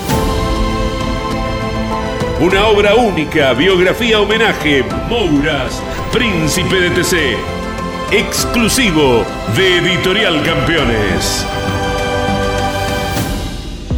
Una 2.41 2.65
obra 2.65 2.95
única, 2.95 3.53
biografía 3.53 4.19
homenaje, 4.19 4.83
Mouras, 5.07 5.79
Príncipe 6.11 6.79
de 6.79 6.89
TC. 6.89 7.15
Exclusivo 8.11 9.23
de 9.55 9.77
Editorial 9.77 10.41
Campeones. 10.41 11.45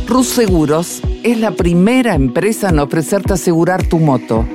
Rus 0.05 0.27
Seguros 0.27 1.01
es 1.23 1.39
la 1.39 1.51
primera 1.51 2.13
empresa 2.13 2.67
en 2.67 2.79
ofrecerte 2.79 3.31
asegurar 3.31 3.83
tu 3.83 3.99
moto. 3.99 4.45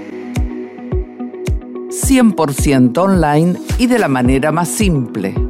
100% 1.88 2.98
online 2.98 3.58
y 3.78 3.86
de 3.86 3.98
la 3.98 4.08
manera 4.08 4.52
más 4.52 4.68
simple 4.68 5.49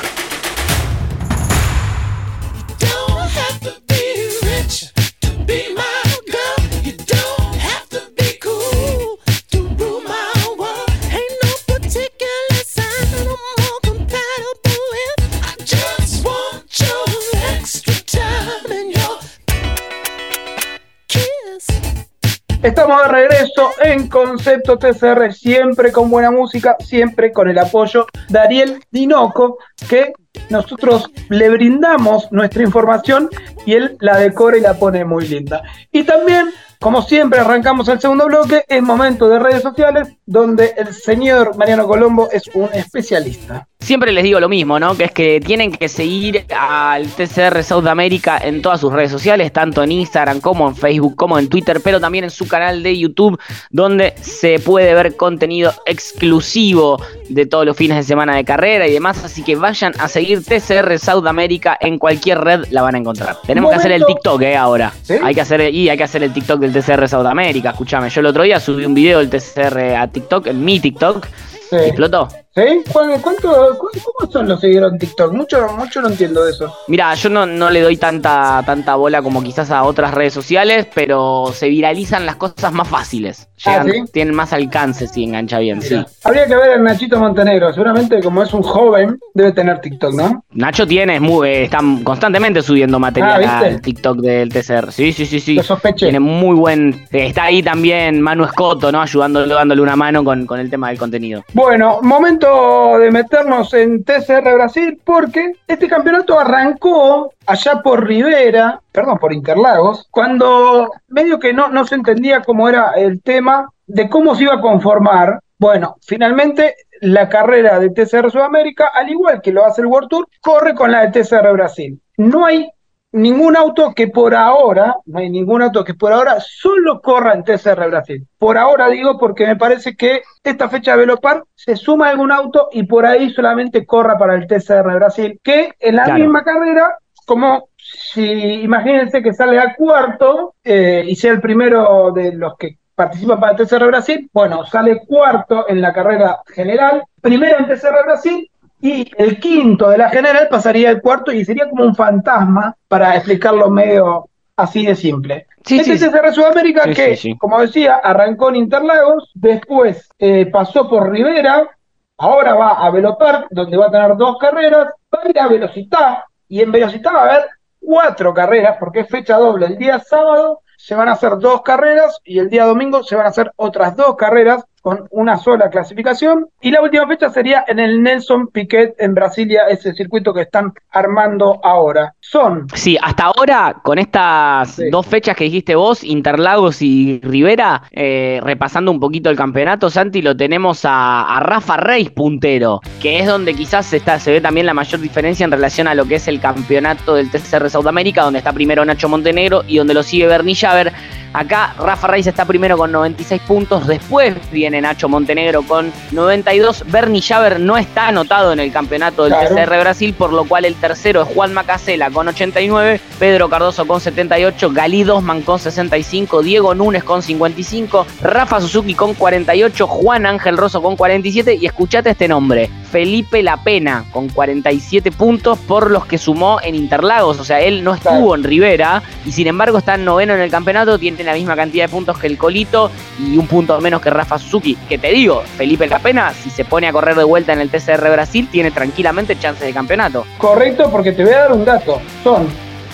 Estamos 22.63 23.01
de 23.01 23.07
regreso 23.07 23.71
en 23.81 24.07
Concepto 24.07 24.77
TCR, 24.77 25.33
siempre 25.33 25.91
con 25.91 26.11
buena 26.11 26.29
música, 26.29 26.75
siempre 26.79 27.31
con 27.31 27.49
el 27.49 27.57
apoyo 27.57 28.05
de 28.29 28.37
Ariel 28.39 28.83
Dinoco, 28.91 29.57
que 29.89 30.13
nosotros 30.49 31.09
le 31.29 31.49
brindamos 31.49 32.31
nuestra 32.31 32.61
información 32.61 33.29
y 33.65 33.73
él 33.73 33.97
la 33.99 34.17
decora 34.17 34.57
y 34.57 34.61
la 34.61 34.75
pone 34.75 35.03
muy 35.03 35.27
linda. 35.27 35.63
Y 35.91 36.03
también 36.03 36.51
como 36.81 37.03
siempre, 37.03 37.39
arrancamos 37.39 37.87
el 37.89 37.99
segundo 37.99 38.25
bloque. 38.25 38.65
Es 38.67 38.81
momento 38.81 39.29
de 39.29 39.37
redes 39.37 39.61
sociales, 39.61 40.17
donde 40.25 40.73
el 40.75 40.95
señor 40.95 41.55
Mariano 41.55 41.85
Colombo 41.87 42.27
es 42.31 42.49
un 42.55 42.69
especialista. 42.73 43.67
Siempre 43.81 44.11
les 44.11 44.23
digo 44.23 44.39
lo 44.39 44.47
mismo, 44.47 44.79
¿no? 44.79 44.95
Que 44.95 45.05
es 45.05 45.11
que 45.11 45.41
tienen 45.41 45.71
que 45.71 45.89
seguir 45.89 46.45
al 46.55 47.07
TCR 47.07 47.63
South 47.63 47.87
America 47.87 48.39
en 48.41 48.61
todas 48.61 48.79
sus 48.79 48.93
redes 48.93 49.11
sociales, 49.11 49.51
tanto 49.51 49.83
en 49.83 49.91
Instagram 49.91 50.39
como 50.39 50.67
en 50.67 50.75
Facebook, 50.75 51.15
como 51.15 51.39
en 51.39 51.49
Twitter, 51.49 51.81
pero 51.83 51.99
también 51.99 52.23
en 52.23 52.29
su 52.29 52.47
canal 52.47 52.83
de 52.83 52.97
YouTube, 52.97 53.39
donde 53.71 54.13
se 54.21 54.59
puede 54.59 54.93
ver 54.93 55.17
contenido 55.17 55.73
exclusivo 55.85 57.03
de 57.27 57.45
todos 57.47 57.65
los 57.65 57.75
fines 57.75 57.97
de 57.97 58.03
semana 58.03 58.35
de 58.35 58.45
carrera 58.45 58.87
y 58.87 58.93
demás. 58.93 59.23
Así 59.25 59.43
que 59.43 59.55
vayan 59.55 59.93
a 59.99 60.07
seguir 60.07 60.43
TCR 60.45 60.99
South 60.99 61.25
America 61.25 61.75
en 61.81 61.97
cualquier 61.97 62.39
red, 62.39 62.65
la 62.69 62.83
van 62.83 62.95
a 62.95 62.99
encontrar. 62.99 63.37
Tenemos 63.45 63.71
que 63.71 63.77
hacer 63.77 63.91
el 63.91 64.05
TikTok, 64.05 64.41
¿eh? 64.43 64.55
Ahora. 64.55 64.93
Hay 65.23 65.33
que 65.33 65.41
hacer, 65.41 65.73
y 65.73 65.89
hay 65.89 65.97
que 65.97 66.03
hacer 66.03 66.21
el 66.23 66.31
TikTok 66.31 66.59
del 66.59 66.71
TCR 66.71 67.09
Sudamérica. 67.09 67.71
Escúchame, 67.71 68.09
yo 68.09 68.21
el 68.21 68.27
otro 68.27 68.43
día 68.43 68.59
subí 68.59 68.85
un 68.85 68.93
video 68.93 69.19
del 69.19 69.29
TCR 69.29 69.95
a 69.95 70.07
TikTok, 70.07 70.47
en 70.47 70.63
mi 70.63 70.79
TikTok, 70.79 71.27
y 71.71 71.75
explotó. 71.75 72.27
¿Sí? 72.53 72.83
¿Cuánto, 72.91 73.77
¿Cómo 73.77 74.31
son 74.31 74.49
los 74.49 74.59
seguidores 74.59 74.91
en 74.91 74.99
TikTok? 74.99 75.31
Mucho, 75.31 75.69
mucho 75.77 76.01
no 76.01 76.09
entiendo 76.09 76.43
de 76.43 76.51
eso. 76.51 76.73
Mira, 76.89 77.13
yo 77.13 77.29
no, 77.29 77.45
no 77.45 77.69
le 77.69 77.79
doy 77.79 77.95
tanta, 77.95 78.61
tanta 78.65 78.95
bola 78.95 79.21
como 79.21 79.41
quizás 79.41 79.71
a 79.71 79.83
otras 79.83 80.13
redes 80.13 80.33
sociales, 80.33 80.85
pero 80.93 81.51
se 81.53 81.69
viralizan 81.69 82.25
las 82.25 82.35
cosas 82.35 82.73
más 82.73 82.89
fáciles. 82.89 83.47
Ah, 83.65 83.85
tienen 84.11 84.35
más 84.35 84.51
alcance 84.51 85.07
si 85.07 85.23
engancha 85.23 85.59
bien, 85.59 85.81
sí. 85.81 86.03
Habría 86.23 86.45
que 86.47 86.55
ver 86.55 86.71
a 86.71 86.77
Nachito 86.77 87.19
Montenegro. 87.19 87.71
Seguramente, 87.71 88.19
como 88.21 88.43
es 88.43 88.53
un 88.53 88.63
joven, 88.63 89.17
debe 89.33 89.53
tener 89.53 89.79
TikTok, 89.79 90.13
¿no? 90.15 90.43
Nacho 90.51 90.85
tiene, 90.85 91.19
muy, 91.19 91.47
eh, 91.47 91.63
están 91.65 92.03
constantemente 92.03 92.61
subiendo 92.63 92.99
material 92.99 93.43
ah, 93.45 93.59
al 93.59 93.81
TikTok 93.81 94.17
del 94.17 94.49
TCR. 94.49 94.91
Sí, 94.91 95.13
sí, 95.13 95.25
sí, 95.25 95.39
sí. 95.39 95.55
Lo 95.55 95.63
sospeché. 95.63 96.07
Tiene 96.07 96.19
muy 96.19 96.55
buen. 96.55 96.89
Eh, 97.11 97.27
está 97.27 97.43
ahí 97.43 97.61
también 97.61 98.19
Manu 98.19 98.43
Escoto, 98.43 98.91
¿no? 98.91 98.99
Ayudándole, 98.99 99.53
dándole 99.53 99.81
una 99.81 99.95
mano 99.95 100.23
con, 100.23 100.45
con 100.45 100.59
el 100.59 100.69
tema 100.69 100.89
del 100.89 100.97
contenido. 100.97 101.43
Bueno, 101.53 101.99
momento 102.01 102.40
de 102.41 103.11
meternos 103.11 103.71
en 103.75 104.03
TCR 104.03 104.55
Brasil 104.55 104.99
porque 105.03 105.53
este 105.67 105.87
campeonato 105.87 106.39
arrancó 106.39 107.31
allá 107.45 107.83
por 107.83 108.07
Rivera, 108.07 108.81
perdón, 108.91 109.19
por 109.19 109.31
Interlagos, 109.31 110.07
cuando 110.09 110.89
medio 111.07 111.39
que 111.39 111.53
no, 111.53 111.67
no 111.67 111.85
se 111.85 111.95
entendía 111.95 112.41
cómo 112.41 112.67
era 112.67 112.93
el 112.95 113.21
tema 113.21 113.69
de 113.85 114.09
cómo 114.09 114.33
se 114.33 114.43
iba 114.43 114.55
a 114.55 114.61
conformar. 114.61 115.39
Bueno, 115.59 115.97
finalmente 116.01 116.75
la 117.01 117.29
carrera 117.29 117.77
de 117.79 117.91
TCR 117.91 118.31
Sudamérica, 118.31 118.87
al 118.87 119.09
igual 119.09 119.41
que 119.41 119.51
lo 119.51 119.63
hace 119.63 119.81
el 119.81 119.87
World 119.87 120.09
Tour, 120.09 120.27
corre 120.41 120.73
con 120.73 120.91
la 120.91 121.05
de 121.05 121.21
TCR 121.21 121.53
Brasil. 121.53 122.01
No 122.17 122.45
hay 122.45 122.71
ningún 123.11 123.57
auto 123.57 123.93
que 123.93 124.07
por 124.07 124.33
ahora, 124.33 124.95
no 125.05 125.19
hay 125.19 125.29
ningún 125.29 125.61
auto 125.61 125.83
que 125.83 125.93
por 125.93 126.13
ahora 126.13 126.37
solo 126.39 127.01
corra 127.01 127.33
en 127.33 127.43
TCR 127.43 127.89
Brasil. 127.89 128.25
Por 128.37 128.57
ahora 128.57 128.89
digo 128.89 129.17
porque 129.17 129.45
me 129.45 129.55
parece 129.55 129.95
que 129.95 130.21
esta 130.43 130.69
fecha 130.69 130.91
de 130.91 130.99
Velopar 130.99 131.43
se 131.55 131.75
suma 131.75 132.09
algún 132.09 132.31
auto 132.31 132.69
y 132.71 132.83
por 132.83 133.05
ahí 133.05 133.29
solamente 133.31 133.85
corra 133.85 134.17
para 134.17 134.35
el 134.35 134.47
TCR 134.47 134.95
Brasil, 134.95 135.39
que 135.43 135.73
en 135.79 135.95
la 135.95 136.13
misma 136.13 136.43
carrera, 136.43 136.97
como 137.25 137.69
si 137.77 138.23
imagínense 138.61 139.21
que 139.21 139.33
sale 139.33 139.59
al 139.59 139.75
cuarto 139.75 140.55
eh, 140.63 141.03
y 141.05 141.15
sea 141.15 141.33
el 141.33 141.41
primero 141.41 142.11
de 142.13 142.33
los 142.33 142.57
que 142.57 142.77
participan 142.95 143.39
para 143.39 143.53
el 143.53 143.57
TCR 143.57 143.87
Brasil, 143.87 144.29
bueno, 144.31 144.65
sale 144.65 145.01
cuarto 145.05 145.67
en 145.67 145.81
la 145.81 145.93
carrera 145.93 146.39
general, 146.47 147.03
primero 147.21 147.57
en 147.59 147.67
TCR 147.67 148.03
Brasil 148.05 148.50
y 148.81 149.11
el 149.17 149.39
quinto 149.39 149.89
de 149.89 149.97
la 149.97 150.09
general 150.09 150.47
pasaría 150.49 150.89
al 150.89 151.01
cuarto 151.01 151.31
y 151.31 151.45
sería 151.45 151.69
como 151.69 151.83
un 151.83 151.95
fantasma 151.95 152.75
para 152.87 153.15
explicarlo 153.15 153.69
medio 153.69 154.27
así 154.55 154.85
de 154.85 154.95
simple. 154.95 155.47
Sí, 155.63 155.79
este 155.79 155.93
es 155.93 156.01
el 156.01 156.33
Sudamérica 156.33 156.83
que, 156.91 157.17
como 157.37 157.61
decía, 157.61 157.95
arrancó 158.03 158.49
en 158.49 158.55
Interlagos, 158.55 159.31
después 159.35 160.09
eh, 160.17 160.47
pasó 160.47 160.89
por 160.89 161.11
Rivera, 161.11 161.69
ahora 162.17 162.55
va 162.55 162.71
a 162.71 162.89
Velopark, 162.89 163.47
donde 163.51 163.77
va 163.77 163.87
a 163.87 163.91
tener 163.91 164.15
dos 164.17 164.37
carreras, 164.39 164.87
va 165.13 165.19
a 165.23 165.29
ir 165.29 165.39
a 165.39 165.47
Velocidad, 165.47 166.17
y 166.47 166.61
en 166.61 166.71
Velocidad 166.71 167.13
va 167.13 167.19
a 167.19 167.23
haber 167.23 167.45
cuatro 167.79 168.33
carreras, 168.33 168.77
porque 168.79 169.01
es 169.01 169.09
fecha 169.09 169.37
doble. 169.37 169.67
El 169.67 169.77
día 169.77 169.99
sábado 169.99 170.61
se 170.77 170.95
van 170.95 171.09
a 171.09 171.13
hacer 171.13 171.37
dos 171.37 171.61
carreras 171.61 172.19
y 172.23 172.39
el 172.39 172.49
día 172.49 172.65
domingo 172.65 173.03
se 173.03 173.15
van 173.15 173.27
a 173.27 173.29
hacer 173.29 173.51
otras 173.55 173.95
dos 173.95 174.15
carreras 174.15 174.63
con 174.81 175.07
una 175.11 175.37
sola 175.37 175.69
clasificación. 175.69 176.47
Y 176.59 176.71
la 176.71 176.81
última 176.81 177.07
fecha 177.07 177.29
sería 177.29 177.63
en 177.67 177.79
el 177.79 178.01
Nelson 178.01 178.47
Piquet 178.47 178.95
en 178.97 179.13
Brasilia, 179.13 179.63
ese 179.69 179.93
circuito 179.93 180.33
que 180.33 180.41
están 180.41 180.73
armando 180.91 181.59
ahora. 181.63 182.13
Son. 182.19 182.67
Sí, 182.73 182.97
hasta 183.01 183.25
ahora, 183.25 183.81
con 183.83 183.99
estas 183.99 184.81
dos 184.91 185.05
fechas 185.05 185.35
que 185.35 185.45
dijiste 185.45 185.75
vos, 185.75 186.03
Interlagos 186.03 186.81
y 186.81 187.19
Rivera, 187.23 187.83
eh, 187.91 188.39
repasando 188.43 188.91
un 188.91 188.99
poquito 188.99 189.29
el 189.29 189.37
campeonato, 189.37 189.89
Santi, 189.89 190.21
lo 190.21 190.35
tenemos 190.35 190.81
a, 190.83 191.39
Rafa 191.41 191.77
Reis 191.77 192.11
puntero, 192.11 192.81
que 193.01 193.19
es 193.19 193.27
donde 193.27 193.53
quizás 193.53 193.91
está, 193.93 194.19
se 194.19 194.31
ve 194.31 194.41
también 194.41 194.65
la 194.65 194.73
mayor 194.73 194.99
diferencia 195.01 195.43
en 195.43 195.51
relación 195.51 195.87
a 195.87 195.95
lo 195.95 196.05
que 196.05 196.15
es 196.15 196.27
el 196.27 196.39
campeonato 196.39 197.15
del 197.15 197.29
TCR 197.29 197.69
Sudamérica, 197.69 198.23
donde 198.23 198.39
está 198.39 198.53
primero 198.53 198.85
Nacho 198.85 199.09
Montenegro 199.09 199.63
y 199.67 199.77
donde 199.77 199.93
lo 199.93 200.03
sigue 200.03 200.27
Bernie 200.27 200.55
Javer. 200.55 200.93
Acá 201.33 201.73
Rafa 201.79 202.07
Reis 202.07 202.27
está 202.27 202.45
primero 202.45 202.77
con 202.77 202.91
96 202.91 203.41
puntos, 203.43 203.87
después 203.87 204.35
viene 204.51 204.70
Nacho 204.79 205.09
Montenegro 205.09 205.63
con 205.63 205.91
92. 206.11 206.85
Bernie 206.87 207.21
Javer 207.21 207.59
no 207.59 207.77
está 207.77 208.07
anotado 208.07 208.53
en 208.53 208.59
el 208.59 208.71
campeonato 208.71 209.23
del 209.23 209.33
TCR 209.33 209.79
Brasil, 209.79 210.13
por 210.13 210.31
lo 210.31 210.45
cual 210.45 210.65
el 210.65 210.75
tercero 210.75 211.23
es 211.23 211.27
Juan 211.29 211.53
Macasela 211.53 212.11
con 212.11 212.27
89, 212.27 213.01
Pedro 213.19 213.49
Cardoso 213.49 213.85
con 213.85 213.99
78, 213.99 214.71
Galí 214.71 215.03
Dosman 215.03 215.41
con 215.41 215.59
65, 215.59 216.43
Diego 216.43 216.75
Núñez 216.75 217.03
con 217.03 217.21
55, 217.21 218.05
Rafa 218.21 218.61
Suzuki 218.61 218.93
con 218.93 219.15
48, 219.15 219.87
Juan 219.87 220.25
Ángel 220.25 220.57
Rosso 220.57 220.81
con 220.81 220.95
47 220.95 221.55
y 221.55 221.65
escuchate 221.65 222.11
este 222.11 222.27
nombre, 222.27 222.69
Felipe 222.91 223.41
La 223.41 223.57
Pena 223.57 224.03
con 224.11 224.27
47 224.27 225.11
puntos 225.11 225.57
por 225.59 225.89
los 225.89 226.05
que 226.05 226.17
sumó 226.17 226.59
en 226.61 226.75
Interlagos, 226.75 227.39
o 227.39 227.45
sea, 227.45 227.61
él 227.61 227.83
no 227.83 227.93
estuvo 227.93 228.35
en 228.35 228.43
Rivera 228.43 229.01
y 229.25 229.31
sin 229.31 229.47
embargo 229.47 229.77
está 229.77 229.95
en 229.95 230.03
noveno 230.03 230.33
en 230.33 230.41
el 230.41 230.51
campeonato, 230.51 230.99
tiene 230.99 231.23
la 231.23 231.33
misma 231.33 231.55
cantidad 231.55 231.85
de 231.85 231.89
puntos 231.89 232.17
que 232.17 232.27
el 232.27 232.37
Colito 232.37 232.91
y 233.17 233.37
un 233.37 233.47
punto 233.47 233.79
menos 233.79 234.01
que 234.01 234.09
Rafa 234.09 234.37
Suzuki. 234.37 234.75
Que 234.89 234.97
te 234.97 235.09
digo, 235.09 235.41
Felipe 235.57 235.87
Capena, 235.87 236.33
si 236.33 236.49
se 236.49 236.65
pone 236.65 236.87
a 236.87 236.91
correr 236.91 237.15
de 237.15 237.23
vuelta 237.23 237.53
en 237.53 237.61
el 237.61 237.69
TCR 237.69 238.11
Brasil, 238.11 238.49
tiene 238.51 238.71
tranquilamente 238.71 239.39
chances 239.39 239.65
de 239.65 239.73
campeonato. 239.73 240.25
Correcto, 240.37 240.89
porque 240.91 241.13
te 241.13 241.23
voy 241.23 241.33
a 241.33 241.39
dar 241.39 241.53
un 241.53 241.63
dato. 241.63 242.01
Son 242.23 242.47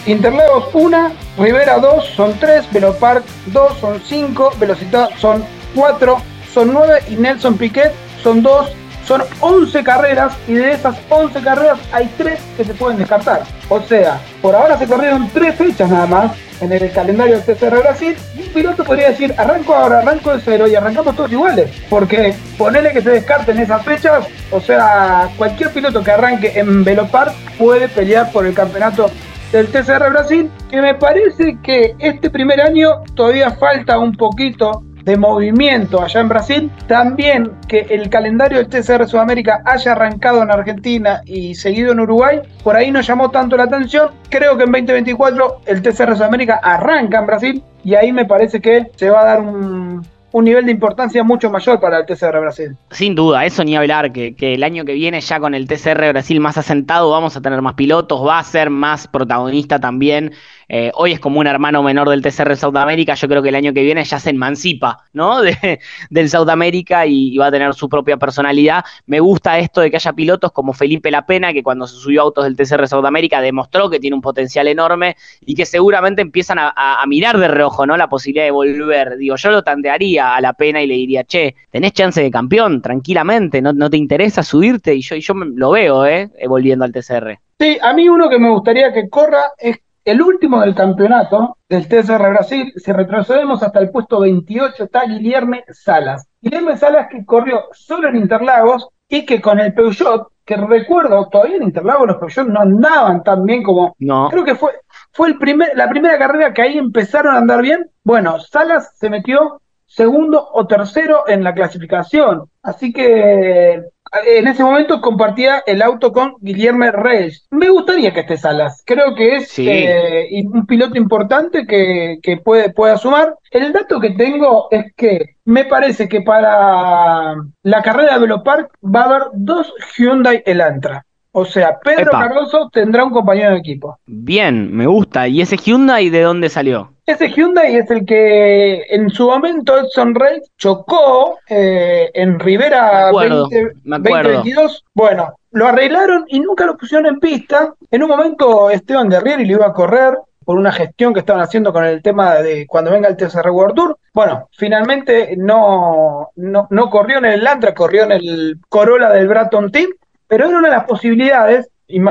Interlagos 0.05 0.69
1, 0.73 1.11
Rivera 1.39 1.79
2, 1.79 2.05
son 2.15 2.33
3, 2.39 2.71
Velopark 2.71 3.23
2, 3.47 3.77
son 3.79 4.01
5, 4.05 4.53
Velocidad 4.59 5.09
son 5.19 5.43
4, 5.75 6.17
son 6.53 6.73
9 6.73 6.99
y 7.09 7.15
Nelson 7.15 7.57
Piquet 7.57 7.93
son 8.23 8.41
2, 8.43 8.69
son 9.07 9.23
11 9.39 9.83
carreras 9.83 10.33
y 10.47 10.53
de 10.53 10.73
esas 10.73 10.97
11 11.09 11.39
carreras 11.41 11.79
hay 11.93 12.11
3 12.17 12.39
que 12.57 12.63
se 12.65 12.73
pueden 12.73 12.97
descartar. 12.97 13.43
O 13.69 13.81
sea, 13.81 14.19
por 14.41 14.53
ahora 14.53 14.77
se 14.77 14.85
corrieron 14.85 15.29
3 15.33 15.55
fechas 15.55 15.89
nada 15.89 16.05
más 16.05 16.31
en 16.59 16.71
el 16.71 16.91
calendario 16.91 17.39
del 17.39 17.43
TCR 17.43 17.79
Brasil 17.79 18.15
y 18.35 18.41
un 18.41 18.49
piloto 18.49 18.83
podría 18.83 19.09
decir 19.09 19.33
arranco 19.37 19.73
ahora, 19.73 19.99
arranco 19.99 20.35
de 20.35 20.41
cero 20.43 20.67
y 20.67 20.75
arrancamos 20.75 21.15
todos 21.15 21.31
iguales. 21.31 21.71
Porque 21.89 22.33
ponerle 22.57 22.91
que 22.91 23.01
se 23.01 23.11
descarten 23.11 23.59
esas 23.59 23.83
fechas, 23.83 24.27
o 24.51 24.59
sea, 24.59 25.29
cualquier 25.37 25.71
piloto 25.71 26.03
que 26.03 26.11
arranque 26.11 26.59
en 26.59 26.83
Velopar 26.83 27.31
puede 27.57 27.87
pelear 27.87 28.31
por 28.31 28.45
el 28.45 28.53
campeonato 28.53 29.09
del 29.51 29.67
TCR 29.67 30.09
Brasil, 30.09 30.51
que 30.69 30.81
me 30.81 30.95
parece 30.95 31.57
que 31.63 31.95
este 31.99 32.29
primer 32.29 32.59
año 32.59 33.03
todavía 33.15 33.51
falta 33.51 33.97
un 33.97 34.13
poquito 34.13 34.83
de 35.07 35.15
movimiento 35.15 36.01
allá 36.01 36.19
en 36.19 36.27
Brasil. 36.27 36.71
También 36.87 37.51
que 37.67 37.87
el 37.89 38.09
calendario 38.09 38.57
del 38.57 38.67
TCR 38.67 39.07
Sudamérica 39.07 39.61
haya 39.65 39.93
arrancado 39.93 40.43
en 40.43 40.51
Argentina 40.51 41.21
y 41.25 41.55
seguido 41.55 41.93
en 41.93 42.01
Uruguay, 42.01 42.41
por 42.61 42.75
ahí 42.75 42.91
no 42.91 42.99
llamó 42.99 43.31
tanto 43.31 43.55
la 43.55 43.63
atención. 43.63 44.09
Creo 44.29 44.57
que 44.57 44.65
en 44.65 44.71
2024 44.71 45.61
el 45.65 45.81
TCR 45.81 46.15
Sudamérica 46.15 46.59
arranca 46.61 47.19
en 47.19 47.25
Brasil 47.25 47.63
y 47.85 47.95
ahí 47.95 48.11
me 48.11 48.25
parece 48.25 48.59
que 48.59 48.87
se 48.97 49.09
va 49.09 49.21
a 49.21 49.25
dar 49.25 49.39
un, 49.39 50.05
un 50.33 50.43
nivel 50.43 50.65
de 50.65 50.71
importancia 50.71 51.23
mucho 51.23 51.49
mayor 51.49 51.79
para 51.79 51.99
el 51.99 52.05
TCR 52.05 52.41
Brasil. 52.41 52.75
Sin 52.91 53.15
duda, 53.15 53.45
eso 53.45 53.63
ni 53.63 53.77
hablar, 53.77 54.11
que, 54.11 54.35
que, 54.35 54.55
el 54.55 54.63
año 54.63 54.83
que 54.83 54.93
viene 54.93 55.21
ya 55.21 55.39
con 55.39 55.55
el 55.55 55.67
TCR 55.67 56.09
Brasil 56.09 56.41
más 56.41 56.57
asentado 56.57 57.09
vamos 57.11 57.37
a 57.37 57.41
tener 57.41 57.61
más 57.61 57.75
pilotos, 57.75 58.27
va 58.27 58.39
a 58.39 58.43
ser 58.43 58.69
más 58.69 59.07
protagonista 59.07 59.79
también 59.79 60.33
eh, 60.69 60.91
hoy 60.95 61.13
es 61.13 61.19
como 61.19 61.39
un 61.39 61.47
hermano 61.47 61.81
menor 61.81 62.09
del 62.09 62.21
TCR 62.21 62.57
Sudamérica, 62.57 63.13
yo 63.13 63.27
creo 63.27 63.41
que 63.41 63.49
el 63.49 63.55
año 63.55 63.73
que 63.73 63.83
viene 63.83 64.03
ya 64.03 64.19
se 64.19 64.31
emancipa, 64.31 65.05
¿no? 65.13 65.41
De, 65.47 65.79
del 66.09 66.29
Sudamérica 66.29 67.05
y, 67.05 67.37
va 67.37 67.47
a 67.47 67.51
tener 67.51 67.73
su 67.73 67.87
propia 67.87 68.17
personalidad. 68.17 68.83
Me 69.05 69.19
gusta 69.19 69.59
esto 69.59 69.81
de 69.81 69.89
que 69.89 69.97
haya 69.97 70.13
pilotos 70.13 70.51
como 70.51 70.73
Felipe 70.73 71.11
Lapena, 71.11 71.53
que 71.53 71.63
cuando 71.63 71.87
se 71.87 71.95
subió 71.95 72.21
a 72.21 72.23
autos 72.25 72.43
del 72.43 72.55
TCR 72.55 72.87
Sudamérica 72.87 73.41
demostró 73.41 73.89
que 73.89 73.99
tiene 73.99 74.15
un 74.15 74.21
potencial 74.21 74.67
enorme 74.67 75.15
y 75.41 75.55
que 75.55 75.65
seguramente 75.65 76.21
empiezan 76.21 76.57
a, 76.59 77.03
mirar 77.07 77.37
de 77.37 77.47
reojo, 77.47 77.85
¿no? 77.85 77.95
La 77.95 78.09
posibilidad 78.09 78.45
de 78.45 78.51
volver. 78.51 79.17
Digo, 79.17 79.35
yo 79.35 79.51
lo 79.51 79.63
tantearía 79.63 80.35
a 80.35 80.41
la 80.41 80.53
pena 80.53 80.81
y 80.81 80.87
le 80.87 80.95
diría, 80.95 81.23
che, 81.23 81.55
tenés 81.69 81.93
chance 81.93 82.21
de 82.21 82.31
campeón, 82.31 82.81
tranquilamente, 82.81 83.61
no, 83.61 83.89
te 83.89 83.97
interesa 83.97 84.43
subirte 84.43 84.93
y 84.95 85.01
yo, 85.01 85.15
y 85.15 85.21
yo 85.21 85.33
lo 85.33 85.71
veo, 85.71 86.05
¿eh? 86.05 86.29
Volviendo 86.47 86.83
al 86.83 86.91
TCR. 86.91 87.39
Sí, 87.59 87.77
a 87.81 87.93
mí 87.93 88.07
uno 88.07 88.29
que 88.29 88.37
me 88.37 88.49
gustaría 88.49 88.93
que 88.93 89.09
corra 89.09 89.45
es 89.57 89.79
el 90.07 90.21
último 90.21 90.61
del 90.61 90.73
campeonato 90.73 91.57
del 91.67 91.89
TCR 91.89 92.29
Brasil, 92.29 92.71
si 92.77 92.93
retrocedemos 92.93 93.61
hasta 93.61 93.79
el 93.81 93.91
puesto 93.91 94.21
28, 94.21 94.85
está 94.85 95.03
Guillermo 95.03 95.57
Salas. 95.69 96.29
Guillermo 96.41 96.77
Salas 96.77 97.07
que 97.11 97.25
corrió 97.25 97.65
solo 97.73 98.07
en 98.07 98.15
Interlagos 98.15 98.87
y 99.09 99.25
que 99.25 99.41
con 99.41 99.59
el 99.59 99.73
Peugeot, 99.73 100.29
que 100.45 100.55
recuerdo, 100.55 101.27
todavía 101.27 101.57
en 101.57 101.63
Interlagos 101.63 102.07
los 102.07 102.17
Peugeot 102.19 102.47
no 102.47 102.61
andaban 102.61 103.21
tan 103.21 103.43
bien 103.43 103.63
como... 103.63 103.97
No. 103.99 104.29
Creo 104.29 104.45
que 104.45 104.55
fue, 104.55 104.71
fue 105.11 105.27
el 105.27 105.37
primer, 105.37 105.75
la 105.75 105.89
primera 105.89 106.17
carrera 106.17 106.53
que 106.53 106.61
ahí 106.61 106.77
empezaron 106.77 107.35
a 107.35 107.39
andar 107.39 107.61
bien. 107.61 107.91
Bueno, 108.01 108.39
Salas 108.39 108.95
se 108.97 109.09
metió 109.09 109.59
segundo 109.87 110.47
o 110.53 110.67
tercero 110.67 111.25
en 111.27 111.43
la 111.43 111.53
clasificación. 111.53 112.49
Así 112.63 112.93
que 112.93 113.83
en 114.25 114.47
ese 114.47 114.63
momento 114.63 115.01
compartía 115.01 115.63
el 115.65 115.81
auto 115.81 116.11
con 116.13 116.35
Guillermo 116.41 116.85
Reyes. 116.91 117.45
Me 117.51 117.69
gustaría 117.69 118.13
que 118.13 118.21
esté 118.21 118.37
Salas. 118.37 118.83
Creo 118.85 119.15
que 119.15 119.35
es 119.35 119.49
Sí. 119.49 119.67
eh, 119.67 120.43
un 120.51 120.65
piloto 120.65 120.97
importante 120.97 121.65
que, 121.65 122.19
que 122.21 122.37
puede, 122.37 122.71
pueda 122.71 122.97
sumar. 122.97 123.35
El 123.51 123.73
dato 123.73 123.99
que 123.99 124.11
tengo 124.11 124.67
es 124.71 124.93
que 124.95 125.35
me 125.45 125.65
parece 125.65 126.07
que 126.09 126.21
para 126.21 127.35
la 127.63 127.81
carrera 127.81 128.13
de 128.15 128.19
Velopark 128.21 128.71
va 128.83 129.01
a 129.01 129.05
haber 129.05 129.21
dos 129.33 129.73
Hyundai 129.97 130.43
Elantra. 130.45 131.05
O 131.31 131.45
sea, 131.45 131.77
Pedro 131.83 132.09
Epa. 132.09 132.27
Cardoso 132.27 132.69
tendrá 132.73 133.03
un 133.03 133.11
compañero 133.11 133.51
de 133.51 133.57
equipo. 133.59 133.99
Bien, 134.07 134.75
me 134.75 134.87
gusta. 134.87 135.27
¿Y 135.27 135.41
ese 135.41 135.55
Hyundai 135.57 136.09
de 136.09 136.21
dónde 136.21 136.49
salió? 136.49 136.93
Ese 137.07 137.29
Hyundai 137.29 137.77
es 137.77 137.89
el 137.89 138.05
que 138.05 138.81
en 138.89 139.09
su 139.09 139.29
momento 139.29 139.77
Edson 139.79 140.13
Reyes 140.13 140.51
chocó 140.57 141.39
eh, 141.47 142.11
en 142.13 142.37
Rivera 142.37 143.03
Me 143.03 143.07
acuerdo, 143.07 143.49
20 143.49 143.79
me 143.85 143.95
acuerdo. 143.95 144.33
2022. 144.33 144.85
Bueno, 144.93 145.33
lo 145.51 145.67
arreglaron 145.67 146.25
y 146.27 146.41
nunca 146.41 146.65
lo 146.65 146.75
pusieron 146.75 147.05
en 147.05 147.21
pista. 147.21 147.73
En 147.89 148.03
un 148.03 148.09
momento 148.09 148.69
Esteban 148.69 149.07
Guerrieri 149.07 149.45
lo 149.45 149.53
iba 149.53 149.67
a 149.67 149.73
correr 149.73 150.17
por 150.43 150.57
una 150.57 150.73
gestión 150.73 151.13
que 151.13 151.21
estaban 151.21 151.41
haciendo 151.41 151.71
con 151.71 151.85
el 151.85 152.01
tema 152.01 152.35
de 152.35 152.67
cuando 152.67 152.91
venga 152.91 153.07
el 153.07 153.15
TCR 153.15 153.51
World 153.51 153.75
Tour. 153.75 153.97
Bueno, 154.13 154.49
finalmente 154.51 155.35
no, 155.37 156.31
no, 156.35 156.67
no 156.69 156.89
corrió 156.89 157.19
en 157.19 157.25
el 157.25 157.39
Elantra, 157.39 157.73
corrió 157.73 158.03
en 158.03 158.11
el 158.11 158.59
Corolla 158.67 159.11
del 159.11 159.29
Bratton 159.29 159.71
Team, 159.71 159.91
pero 160.27 160.47
era 160.47 160.57
una 160.57 160.67
de 160.67 160.75
las 160.75 160.83
posibilidades. 160.83 161.69
Y 161.87 162.01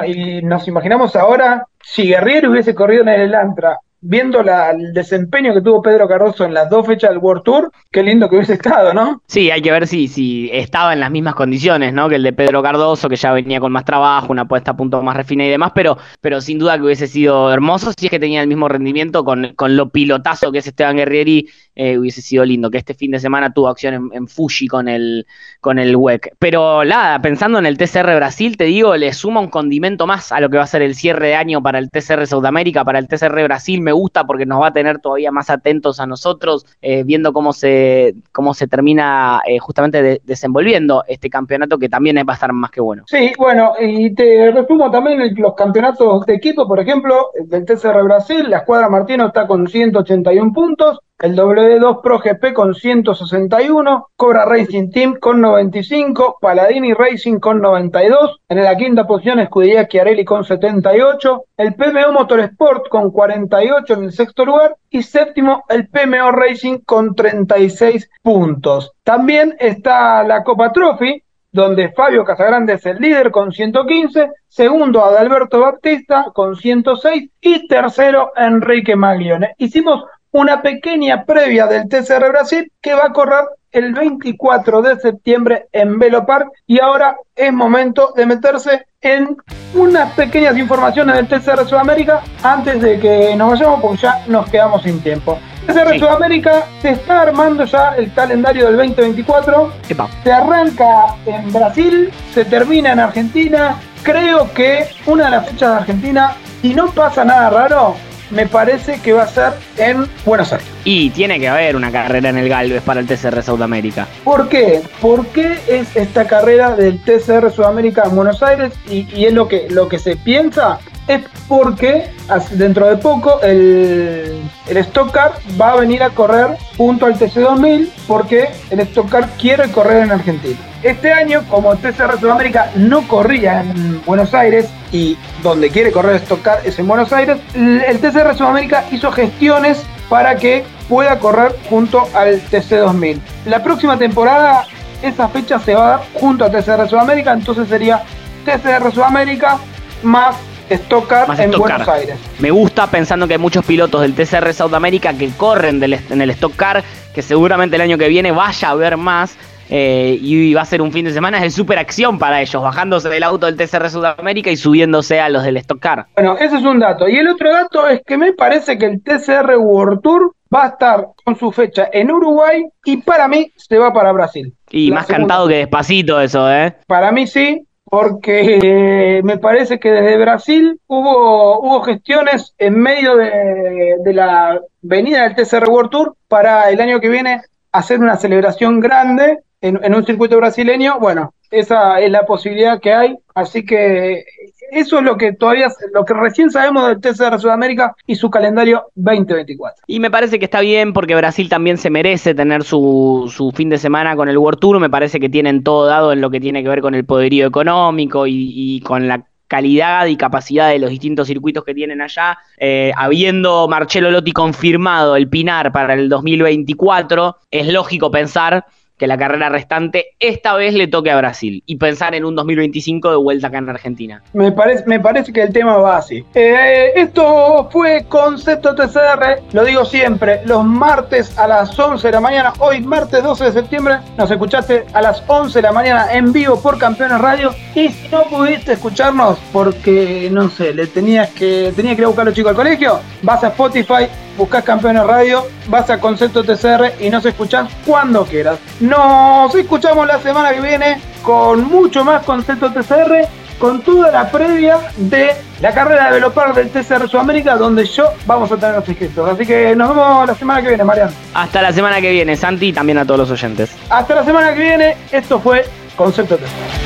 nos 0.41 0.67
imaginamos 0.69 1.17
ahora 1.17 1.67
si 1.83 2.09
Guerrieri 2.09 2.47
hubiese 2.47 2.75
corrido 2.75 3.03
en 3.03 3.11
el 3.11 3.21
Elantra 3.21 3.79
viendo 4.01 4.43
la- 4.43 4.71
el 4.71 4.93
desempeño 4.93 5.53
que 5.55 5.61
tuvo 5.61 5.83
Pedro 5.83 6.07
Cardoso 6.07 6.45
en 6.45 6.55
las 6.55 6.69
dos 6.71 6.87
fechas 6.87 7.11
del 7.11 7.19
World 7.19 7.43
Tour, 7.43 7.71
qué 7.91 8.03
lindo 8.03 8.29
que 8.29 8.37
hubiese 8.37 8.53
estado, 8.55 8.93
¿no? 8.95 9.23
Sí, 9.27 9.51
hay 9.51 9.63
que 9.63 9.71
ver 9.73 9.87
si, 9.87 10.07
si 10.09 10.49
estaba 10.53 10.93
en 10.93 11.01
las 11.01 11.11
mismas 11.11 11.35
condiciones, 11.35 11.93
¿no? 11.93 12.09
Que 12.09 12.17
el 12.17 12.23
de 12.23 12.33
Pedro 12.33 12.63
Cardoso, 12.63 13.09
que 13.09 13.17
ya 13.17 13.33
venía 13.33 13.59
con 13.61 13.73
más 13.73 13.85
trabajo, 13.85 14.29
una 14.31 14.47
puesta 14.47 14.73
a 14.73 14.77
punto 14.77 15.03
más 15.03 15.17
refinada 15.17 15.49
y 15.49 15.51
demás, 15.51 15.73
pero, 15.75 15.99
pero 16.21 16.41
sin 16.41 16.59
duda 16.59 16.77
que 16.77 16.85
hubiese 16.85 17.07
sido 17.07 17.53
hermoso 17.53 17.93
si 17.97 18.07
es 18.07 18.11
que 18.11 18.19
tenía 18.21 18.43
el 18.43 18.49
mismo 18.49 18.69
rendimiento 18.69 19.25
con, 19.25 19.55
con 19.57 19.77
lo 19.77 19.91
pilotazo 19.91 20.53
que 20.53 20.59
es 20.59 20.67
Esteban 20.67 20.97
Guerrieri, 20.97 21.49
eh, 21.75 21.99
hubiese 21.99 22.23
sido 22.23 22.45
lindo, 22.45 22.71
que 22.71 22.79
este 22.79 22.95
fin 22.95 23.11
de 23.11 23.19
semana 23.19 23.53
tuvo 23.53 23.69
acción 23.69 24.11
en, 24.13 24.29
Fuji 24.29 24.67
con 24.67 24.89
el, 24.89 25.27
con 25.61 25.79
el 25.79 25.95
WEC. 25.97 26.35
Pero 26.39 26.85
nada, 26.85 27.21
pensando 27.21 27.59
en 27.59 27.67
el 27.67 27.77
TCR 27.77 28.17
Brasil, 28.17 28.57
te 28.57 28.65
digo, 28.65 28.97
le 28.97 29.13
suma 29.13 29.41
un 29.41 29.49
condimento 29.49 30.07
más 30.07 30.33
a 30.33 30.41
lo 30.41 30.49
que 30.49 30.57
va 30.57 30.65
a 30.65 30.67
ser 30.67 30.83
el 30.83 30.95
cierre 30.95 31.29
de 31.29 31.35
año 31.35 31.63
para 31.63 31.79
el 31.79 31.91
TCR 31.91 32.27
Sudamérica, 32.27 32.85
para 32.85 32.99
el 32.99 33.09
TCR 33.09 33.43
Brasil, 33.45 33.81
me 33.87 33.93
gusta 33.93 34.25
porque 34.25 34.45
nos 34.45 34.61
va 34.61 34.67
a 34.69 34.73
tener 34.73 34.99
todavía 34.99 35.31
más 35.31 35.49
atentos 35.49 36.01
a 36.01 36.07
nosotros, 36.07 36.67
eh, 36.83 37.05
viendo 37.05 37.33
cómo 37.33 37.53
se, 37.53 38.17
cómo 38.33 38.53
se 38.53 38.67
termina 38.67 39.41
eh, 39.47 39.59
justamente 39.59 40.03
de- 40.03 40.21
desenvolviendo 40.25 41.05
este 41.07 41.31
campeonato 41.31 41.79
que 41.79 41.89
también 41.89 42.17
va 42.17 42.33
a 42.33 42.35
estar 42.35 42.53
más 42.53 42.71
que 42.73 42.81
bueno. 42.81 43.05
Sí, 43.07 43.33
bueno, 43.39 43.75
y 43.81 44.13
te 44.15 44.51
resumo 44.51 44.91
también 44.91 45.35
los 45.37 45.55
campeonatos 45.55 46.27
de 46.27 46.35
equipo, 46.35 46.67
por 46.67 46.81
ejemplo, 46.81 47.31
del 47.47 47.65
TCR 47.65 48.03
Brasil, 48.03 48.51
la 48.51 48.59
escuadra 48.59 48.89
Martino 48.89 49.29
está 49.29 49.47
con 49.47 49.69
181 49.69 50.53
puntos, 50.53 50.99
el 51.19 51.35
W2 51.35 52.03
Pro 52.03 52.19
GP 52.19 52.53
con 52.53 52.75
161, 52.75 54.09
Cobra 54.17 54.45
Racing 54.45 54.91
Team 54.91 55.15
con 55.19 55.41
95, 55.41 56.39
Paladini 56.41 56.93
Racing 56.93 57.39
con 57.39 57.61
92, 57.63 58.41
en 58.49 58.63
la 58.63 58.77
quinta 58.77 59.07
posición 59.07 59.41
Escudería 59.41 59.89
Chiarelli 59.89 60.25
con 60.27 60.45
78, 60.45 61.45
el 61.57 61.75
PMO 61.75 62.13
Motorsport 62.13 62.89
con 62.89 63.11
48 63.11 63.95
en 63.95 64.05
el 64.05 64.13
sexto 64.13 64.45
lugar 64.45 64.77
y 64.91 65.03
séptimo 65.03 65.65
el 65.71 65.89
PMO 65.89 66.33
Racing 66.33 66.81
con 66.85 67.15
36 67.15 68.11
puntos. 68.23 68.93
También 69.03 69.57
está 69.59 70.23
la 70.23 70.45
Copa 70.45 70.71
Trophy, 70.71 71.23
donde 71.51 71.91
Fabio 71.93 72.25
Casagrande 72.25 72.75
es 72.75 72.85
el 72.85 72.99
líder 72.99 73.31
con 73.31 73.51
115, 73.51 74.31
segundo 74.47 75.03
Adalberto 75.03 75.61
Baptista 75.61 76.27
con 76.35 76.55
106 76.55 77.31
y 77.41 77.67
tercero 77.67 78.33
Enrique 78.37 78.95
Maglione. 78.95 79.55
Hicimos 79.57 80.05
una 80.37 80.61
pequeña 80.61 81.25
previa 81.25 81.67
del 81.67 81.89
TCR 81.89 82.29
Brasil 82.29 82.71
que 82.83 82.93
va 82.93 83.07
a 83.07 83.13
correr 83.13 83.45
el 83.73 83.95
24 83.95 84.83
de 84.83 85.01
septiembre 85.01 85.67
en 85.73 85.99
Velo 85.99 86.27
Park 86.27 86.49
y 86.67 86.79
ahora 86.79 87.17
es 87.35 87.51
momento 87.53 88.13
de 88.15 88.27
meterse 88.27 88.87
en 89.01 89.35
unas 89.75 90.13
pequeñas 90.13 90.59
informaciones 90.59 91.17
del 91.17 91.27
TCR 91.27 91.67
Sudamérica 91.67 92.23
antes 92.43 92.83
de 92.83 93.01
que 93.01 93.35
nos 93.35 93.51
vayamos 93.53 93.81
porque 93.81 94.03
ya 94.03 94.25
nos 94.27 94.49
quedamos 94.51 94.83
sin 94.83 95.01
tiempo. 95.01 95.39
TCR 95.67 95.93
Sí. 95.95 95.99
Sudamérica 96.01 96.67
se 96.83 96.91
está 96.91 97.23
armando 97.23 97.65
ya 97.65 97.95
el 97.97 98.13
calendario 98.13 98.67
del 98.67 98.77
2024 98.77 99.73
Epa. 99.89 100.09
se 100.23 100.33
arranca 100.33 101.17
en 101.25 101.51
Brasil, 101.51 102.13
se 102.35 102.45
termina 102.45 102.93
en 102.93 103.01
Argentina. 103.01 103.77
Creo 104.03 104.53
que 104.53 104.87
una 105.07 105.25
de 105.25 105.31
las 105.31 105.49
fechas 105.49 105.71
de 105.71 105.77
Argentina, 105.79 106.33
si 106.61 106.75
no 106.75 106.89
pasa 106.89 107.25
nada 107.25 107.49
raro, 107.51 107.97
me 108.31 108.47
parece 108.47 109.01
que 109.01 109.13
va 109.13 109.25
a 109.25 109.29
ser 109.29 109.53
en 109.77 110.07
Buenos 110.25 110.53
Aires. 110.53 110.67
Y 110.85 111.11
tiene 111.11 111.39
que 111.39 111.49
haber 111.49 111.77
una 111.77 111.91
carrera 111.91 112.31
en 112.31 112.39
el 112.39 112.49
Galvez 112.49 112.83
para 112.83 113.01
el 113.01 113.07
TCR 113.07 113.43
Sudamérica. 113.43 114.07
¿Por 114.25 114.49
qué? 114.49 114.83
¿Por 115.01 115.27
qué 115.29 115.59
es 115.69 115.95
esta 115.97 116.27
carrera 116.27 116.75
del 116.75 117.01
TCR 117.01 117.51
Sudamérica 117.51 118.03
en 118.05 118.17
Buenos 118.17 118.43
Aires? 118.43 118.73
Y, 118.89 119.09
y 119.15 119.27
es 119.27 119.33
lo 119.33 119.49
que, 119.49 119.69
lo 119.71 119.89
que 119.89 119.99
se 119.99 120.17
piensa, 120.17 120.79
es 121.09 121.23
porque 121.49 122.11
dentro 122.53 122.89
de 122.89 122.97
poco 122.97 123.41
el, 123.43 124.43
el 124.69 124.77
Stock 124.79 125.13
Car 125.13 125.35
va 125.61 125.73
a 125.73 125.77
venir 125.77 126.03
a 126.03 126.11
correr 126.11 126.57
junto 126.77 127.07
al 127.07 127.19
TC2000 127.19 127.89
porque 128.09 128.49
el 128.71 128.81
Stock 128.81 129.09
Car 129.09 129.29
quiere 129.39 129.71
correr 129.71 130.05
en 130.05 130.13
Argentina. 130.13 130.59
Este 130.83 131.13
año, 131.13 131.43
como 131.49 131.75
TCR 131.77 132.19
Sudamérica 132.21 132.71
no 132.77 133.07
corría 133.09 133.61
en 133.61 134.05
Buenos 134.05 134.35
Aires 134.35 134.69
y 134.93 135.17
donde 135.43 135.71
quiere 135.71 135.93
correr 135.93 136.17
Stock 136.17 136.43
Car 136.43 136.61
es 136.65 136.79
en 136.79 136.87
Buenos 136.87 137.13
Aires, 137.13 137.39
el 137.55 137.99
TCR 137.99 138.35
Sudamérica 138.37 138.85
hizo 138.91 139.11
gestiones 139.13 139.85
para 140.09 140.37
que 140.37 140.65
pueda 140.89 141.19
correr 141.19 141.57
junto 141.69 142.09
al 142.15 142.41
TC2000. 142.51 143.21
La 143.47 143.63
próxima 143.63 143.97
temporada 143.99 144.65
esa 145.03 145.29
fecha 145.29 145.59
se 145.59 145.75
va 145.75 145.87
a 145.87 145.91
dar 145.91 146.01
junto 146.15 146.45
a 146.45 146.51
TCR 146.51 146.89
Sudamérica, 146.89 147.33
entonces 147.33 147.69
sería 147.69 148.03
TCR 148.45 148.93
Sudamérica 148.93 149.59
más 150.03 150.37
Stock 150.69 151.07
Car 151.07 151.41
en 151.41 151.51
Buenos 151.53 151.89
Aires. 151.89 152.19
Me 152.39 152.51
gusta 152.51 152.87
pensando 152.89 153.27
que 153.27 153.35
hay 153.35 153.39
muchos 153.39 153.65
pilotos 153.65 154.03
del 154.03 154.15
TCR 154.15 154.53
Sudamérica 154.53 155.15
que 155.15 155.31
corren 155.31 155.83
en 155.83 156.23
el 156.23 156.31
Stock 156.31 156.55
Car, 156.57 156.83
que 157.15 157.23
seguramente 157.23 157.77
el 157.77 157.83
año 157.83 157.99
que 157.99 158.09
viene 158.09 158.33
vaya 158.33 158.69
a 158.69 158.71
haber 158.73 158.97
más. 158.97 159.37
Eh, 159.69 160.17
y 160.21 160.55
va 160.55 160.63
a 160.63 160.65
ser 160.65 160.81
un 160.81 160.93
fin 160.93 161.05
de 161.05 161.11
semana 161.11 161.41
de 161.41 161.51
super 161.51 161.77
acción 161.77 162.21
para 162.21 162.41
ellos, 162.41 162.63
bajándose 162.63 163.09
del 163.09 163.25
auto 163.25 163.47
del 163.47 163.57
TCR 163.57 163.91
Sudamérica 163.91 164.49
y 164.49 164.57
subiéndose 164.57 165.19
a 165.19 165.29
los 165.29 165.43
del 165.43 165.57
Stock 165.57 165.81
Car. 165.81 166.07
Bueno, 166.15 166.37
ese 166.39 166.59
es 166.59 166.63
un 166.63 166.79
dato. 166.79 167.09
Y 167.09 167.17
el 167.17 167.27
otro 167.27 167.51
dato 167.51 167.85
es 167.89 168.01
que 168.07 168.17
me 168.17 168.33
parece 168.33 168.79
que 168.79 168.87
el 168.87 169.03
TCR 169.03 169.57
World 169.57 170.03
Tour 170.03 170.37
va 170.55 170.65
a 170.65 170.69
estar 170.69 171.09
con 171.25 171.37
su 171.37 171.51
fecha 171.51 171.89
en 171.93 172.11
Uruguay 172.11 172.65
y 172.85 172.99
para 172.99 173.27
mí 173.27 173.51
se 173.57 173.79
va 173.79 173.93
para 173.93 174.13
Brasil. 174.13 174.55
Y 174.71 174.91
más 174.91 175.07
cantado 175.07 175.49
que 175.49 175.57
despacito 175.57 176.21
eso, 176.21 176.51
¿eh? 176.51 176.77
Para 176.87 177.11
mí 177.11 177.27
sí, 177.27 177.66
porque 177.89 178.59
eh, 178.63 179.23
me 179.23 179.39
parece 179.39 179.79
que 179.79 179.91
desde 179.91 180.19
Brasil 180.19 180.81
hubo, 180.87 181.61
hubo 181.61 181.83
gestiones 181.83 182.55
en 182.59 182.79
medio 182.79 183.17
de, 183.17 183.97
de 184.03 184.13
la 184.13 184.61
venida 184.83 185.23
del 185.23 185.37
TCR 185.37 185.69
World 185.69 185.91
Tour 185.91 186.17
para 186.29 186.71
el 186.71 186.81
año 186.81 187.01
que 187.01 187.09
viene 187.09 187.43
hacer 187.73 188.01
una 188.01 188.17
celebración 188.17 188.81
grande 188.81 189.41
en, 189.61 189.95
un 189.95 190.07
circuito 190.07 190.37
brasileño, 190.37 190.99
bueno, 191.01 191.35
esa 191.51 192.01
es 192.01 192.11
la 192.11 192.27
posibilidad 192.27 192.81
que 192.81 192.93
hay, 192.93 193.19
así 193.35 193.65
que 193.65 194.25
eso 194.71 194.99
es 194.99 195.05
lo 195.05 195.17
que 195.17 195.33
todavía, 195.33 195.69
lo 195.93 196.05
que 196.05 196.15
recién 196.15 196.51
sabemos 196.51 196.89
del 196.89 197.01
TCR 197.01 197.39
Sudamérica 197.39 197.95
y 198.07 198.15
su 198.15 198.31
calendario 198.31 198.87
2024. 198.95 199.85
Y 199.87 200.01
me 200.01 200.11
parece 200.11 200.39
que 200.39 200.45
está 200.47 200.61
bien 200.61 200.93
porque 200.93 201.15
Brasil 201.15 201.49
también 201.49 201.79
se 201.79 201.91
merece 201.91 202.35
tener 202.35 202.65
su, 202.65 203.33
su 203.35 203.53
fin 203.53 203.69
de 203.69 203.79
semana 203.79 204.17
con 204.17 204.29
el 204.29 204.39
World 204.39 204.61
Tour, 204.61 204.81
me 204.81 204.91
parece 204.91 205.21
que 205.21 205.29
tienen 205.29 205.63
todo 205.63 205.87
dado 205.87 206.13
en 206.13 206.21
lo 206.21 206.31
que 206.31 206.41
tiene 206.41 206.63
que 206.63 206.69
ver 206.69 206.81
con 206.81 206.95
el 206.95 207.05
poderío 207.05 207.47
económico 207.47 208.27
y, 208.27 208.81
con 208.85 209.09
la 209.09 209.25
calidad 209.49 210.07
y 210.07 210.17
capacidad 210.17 210.71
de 210.71 210.81
los 210.81 210.91
distintos 210.91 211.29
circuitos 211.29 211.65
que 211.65 211.73
tienen 211.73 212.01
allá, 212.01 212.39
eh, 212.59 212.93
habiendo 212.97 213.69
Marcelo 213.69 214.11
Lotti 214.11 214.33
confirmado 214.33 215.15
el 215.15 215.29
Pinar 215.29 215.71
para 215.71 215.95
el 215.95 216.09
2024, 216.09 217.37
es 217.51 217.73
lógico 217.73 218.11
pensar 218.11 218.67
que 218.97 219.07
la 219.07 219.19
carrera 219.19 219.49
restante 219.49 220.15
esta 220.21 220.55
vez 220.55 220.75
le 220.75 220.89
toque 220.89 221.11
a 221.11 221.17
Brasil 221.17 221.63
y 221.67 221.77
pensar 221.77 222.15
en 222.15 222.25
un 222.25 222.35
2025 222.35 223.11
de 223.11 223.17
vuelta 223.17 223.49
acá 223.49 223.59
en 223.59 223.69
Argentina. 223.69 224.23
Me 224.33 224.53
parece, 224.53 224.85
me 224.87 225.01
parece 225.01 225.33
que 225.33 225.43
el 225.43 225.53
tema 225.53 225.77
va 225.77 225.99
así. 225.99 226.25
Eh, 226.35 226.93
esto 226.97 227.69
fue 227.71 228.07
Concepto 228.09 228.75
TCR, 228.75 229.43
lo 229.53 229.65
digo 229.65 229.85
siempre, 229.85 230.41
los 230.47 230.65
martes 230.65 231.39
a 231.39 231.47
las 231.47 231.79
11 231.79 232.07
de 232.07 232.13
la 232.13 232.21
mañana, 232.21 232.53
hoy 232.59 232.81
martes 232.81 233.23
12 233.23 233.45
de 233.45 233.53
septiembre, 233.53 233.97
nos 234.17 234.31
escuchaste 234.31 234.85
a 234.93 235.03
las 235.03 235.23
11 235.27 235.59
de 235.59 235.63
la 235.63 235.73
mañana 235.73 236.13
en 236.13 236.33
vivo 236.33 236.61
por 236.61 236.79
Campeones 236.79 237.21
Radio 237.21 237.55
y 237.75 237.89
si 237.89 238.09
no 238.09 238.25
pudiste 238.25 238.73
escucharnos 238.73 239.39
porque, 239.53 240.29
no 240.33 240.49
sé, 240.49 240.73
le 240.73 240.87
tenías 240.87 241.31
que, 241.31 241.73
tenía 241.77 241.95
que 241.95 242.01
ir 242.01 242.05
a 242.05 242.09
buscar 242.09 242.23
a 242.23 242.27
los 242.27 242.35
chicos 242.35 242.51
al 242.51 242.57
colegio, 242.57 243.01
vas 243.23 243.45
a 243.45 243.49
Spotify, 243.49 244.09
buscas 244.37 244.63
Campeones 244.65 245.05
Radio, 245.05 245.47
vas 245.69 245.89
a 245.91 245.99
Concepto 245.99 246.45
TCR 246.45 246.95
y 247.01 247.11
nos 247.11 247.25
escuchás 247.25 247.69
cuando 247.85 248.25
quieras. 248.25 248.59
Nos 248.81 249.55
escuchamos 249.55 250.07
la 250.07 250.19
semana 250.21 250.53
que 250.53 250.61
viene 250.61 251.01
con 251.23 251.65
mucho 251.69 252.05
más 252.05 252.25
Concepto 252.25 252.73
TCR, 252.73 253.27
con 253.59 253.81
toda 253.81 254.11
la 254.11 254.31
previa 254.31 254.79
de 254.97 255.31
la 255.61 255.73
carrera 255.73 256.07
de 256.07 256.13
Velopar 256.13 256.55
del 256.55 256.69
TCR 256.71 257.09
Sudamérica, 257.09 257.57
donde 257.57 257.87
yo 257.87 258.11
vamos 258.27 258.53
a 258.53 258.57
tener 258.57 258.77
los 258.77 258.89
inscritos. 258.89 259.29
Así 259.29 259.47
que 259.47 259.75
nos 259.75 259.89
vemos 259.89 260.27
la 260.27 260.35
semana 260.35 260.63
que 260.63 260.69
viene, 260.69 260.85
Mariano. 260.85 261.13
Hasta 261.35 261.63
la 261.63 261.73
semana 261.73 262.01
que 262.01 262.11
viene, 262.11 262.37
Santi, 262.37 262.69
y 262.69 262.73
también 262.73 262.99
a 262.99 263.05
todos 263.05 263.21
los 263.21 263.31
oyentes. 263.31 263.71
Hasta 263.89 264.15
la 264.15 264.25
semana 264.25 264.55
que 264.55 264.61
viene, 264.61 264.97
esto 265.11 265.41
fue 265.41 265.65
Concepto 265.97 266.37
TCR. 266.37 266.86